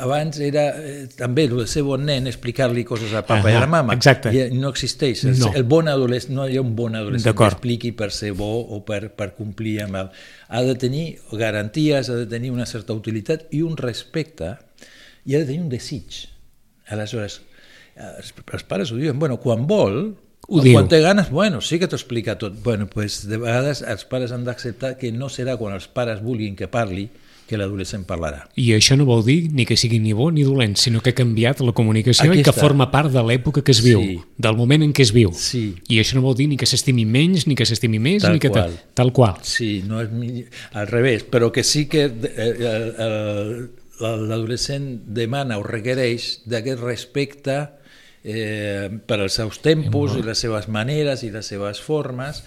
abans 0.01 0.39
era 0.41 0.71
eh, 0.81 1.05
també 1.13 1.45
el 1.45 1.67
ser 1.69 1.83
bon 1.85 2.07
nen 2.09 2.27
explicar-li 2.31 2.85
coses 2.89 3.13
al 3.13 3.27
papa 3.29 3.45
-huh, 3.45 3.53
i 3.53 3.57
a 3.57 3.61
la 3.61 3.67
mama 3.69 3.95
exacte. 3.95 4.33
I 4.33 4.57
no 4.57 4.71
existeix 4.71 5.25
el, 5.25 5.39
No. 5.39 5.53
el 5.55 5.65
bon 5.65 5.89
adolescent 5.89 6.35
no 6.35 6.49
hi 6.49 6.57
ha 6.57 6.63
un 6.63 6.75
bon 6.75 6.97
adolescent 6.97 7.37
que 7.37 7.45
expliqui 7.45 7.93
per 7.93 8.11
ser 8.11 8.33
bo 8.33 8.61
o 8.61 8.85
per, 8.85 9.13
per 9.13 9.35
complir 9.37 9.83
amb 9.83 9.97
el 9.97 10.11
ha 10.49 10.63
de 10.63 10.75
tenir 10.75 11.19
garanties 11.33 12.09
ha 12.09 12.17
de 12.17 12.27
tenir 12.27 12.51
una 12.51 12.67
certa 12.67 12.93
utilitat 12.95 13.47
i 13.51 13.63
un 13.63 13.77
respecte 13.77 14.57
i 15.27 15.35
ha 15.35 15.39
de 15.39 15.45
tenir 15.45 15.61
un 15.61 15.69
desig 15.69 16.27
aleshores 16.89 17.43
els, 17.97 18.35
els 18.53 18.65
pares 18.65 18.93
ho 18.93 18.97
diuen 18.97 19.19
bueno, 19.19 19.37
quan 19.37 19.67
vol 19.67 20.17
Ho 20.51 20.59
o 20.59 20.63
diu. 20.63 20.75
quan 20.75 20.89
té 20.91 20.99
ganes, 21.01 21.31
bueno, 21.31 21.61
sí 21.63 21.79
que 21.79 21.87
t'ho 21.87 21.95
explica 21.97 22.37
tot. 22.37 22.57
Bueno, 22.63 22.89
pues, 22.91 23.23
de 23.31 23.37
vegades 23.39 23.83
els 23.87 24.05
pares 24.05 24.33
han 24.35 24.45
d'acceptar 24.45 24.97
que 24.99 25.13
no 25.15 25.29
serà 25.31 25.57
quan 25.57 25.73
els 25.79 25.87
pares 25.89 26.21
vulguin 26.23 26.57
que 26.59 26.67
parli 26.67 27.09
que 27.51 27.57
l'adolescent 27.59 28.05
parlarà. 28.07 28.45
I 28.55 28.69
això 28.77 28.95
no 28.97 29.05
vol 29.05 29.25
dir 29.27 29.49
ni 29.51 29.65
que 29.67 29.75
sigui 29.77 29.99
ni 29.99 30.13
bo 30.15 30.29
ni 30.31 30.45
dolent, 30.47 30.77
sinó 30.79 31.01
que 31.03 31.11
ha 31.11 31.15
canviat 31.19 31.59
la 31.67 31.73
comunicació 31.75 32.31
Aquí 32.31 32.41
i 32.41 32.43
que 32.47 32.51
està. 32.53 32.61
forma 32.63 32.91
part 32.93 33.11
de 33.11 33.23
l'època 33.27 33.63
que 33.67 33.73
es 33.73 33.81
viu, 33.83 33.99
Sí. 34.01 34.21
del 34.39 34.57
moment 34.57 34.85
en 34.85 34.93
què 34.95 35.03
es 35.03 35.11
viu. 35.13 35.33
Sí. 35.35 35.75
I 35.89 35.99
això 35.99 36.15
no 36.15 36.23
vol 36.23 36.37
dir 36.37 36.47
ni 36.47 36.57
que 36.57 36.67
s'estimi 36.67 37.05
menys, 37.05 37.49
ni 37.49 37.57
que 37.57 37.67
s'estimi 37.67 37.99
més, 37.99 38.23
Tal 38.23 38.35
ni 38.35 38.39
que 38.39 38.51
qual. 38.51 38.71
tal, 38.71 38.81
tal 38.95 39.13
qual. 39.13 39.35
Sí, 39.43 39.83
no 39.87 40.01
és 40.01 40.11
mi- 40.13 40.45
al 40.73 40.87
revés, 40.87 41.25
però 41.29 41.51
que 41.51 41.65
sí 41.65 41.87
que 41.87 42.05
eh, 42.05 42.13
eh, 42.99 43.67
l'adolescent 44.01 45.03
demana 45.07 45.59
o 45.59 45.63
requereix 45.63 46.43
d'aquest 46.47 46.81
respecte 46.81 47.69
eh, 48.25 48.89
per 49.07 49.21
als 49.21 49.35
seus 49.41 49.61
tempos 49.65 50.17
i 50.19 50.23
les 50.27 50.39
seves 50.39 50.69
maneres 50.69 51.23
i 51.25 51.31
les 51.31 51.47
seves 51.47 51.81
formes 51.81 52.43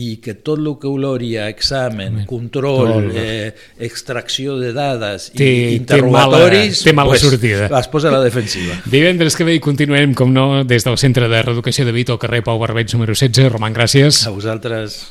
i 0.00 0.20
que 0.22 0.36
tot 0.38 0.60
el 0.62 0.68
que 0.78 0.86
olori 0.86 1.32
a 1.36 1.48
examen, 1.50 2.20
control, 2.24 3.10
eh, 3.12 3.50
extracció 3.82 4.54
de 4.56 4.70
dades 4.72 5.32
Té- 5.34 5.42
i 5.42 5.64
té 5.64 5.74
interrogatoris, 5.80 6.78
mala- 6.78 6.84
té 6.84 6.92
mala 6.94 7.18
sortida. 7.18 7.66
es 7.80 7.88
posa 7.90 8.08
a 8.08 8.12
la 8.12 8.20
defensiva. 8.22 8.76
Divendres 8.86 9.34
que 9.36 9.44
ve 9.44 9.56
i 9.58 9.60
continuem, 9.60 10.14
com 10.14 10.30
no, 10.32 10.62
des 10.64 10.86
del 10.86 10.96
Centre 10.96 11.26
de 11.28 11.42
Reeducació 11.42 11.84
de 11.84 11.92
Vito, 11.92 12.16
carrer 12.22 12.42
Pau 12.46 12.56
Barbeig, 12.62 12.94
número 12.94 13.12
16. 13.18 13.50
Roman, 13.52 13.74
gràcies. 13.74 14.22
A 14.26 14.30
vosaltres... 14.30 15.10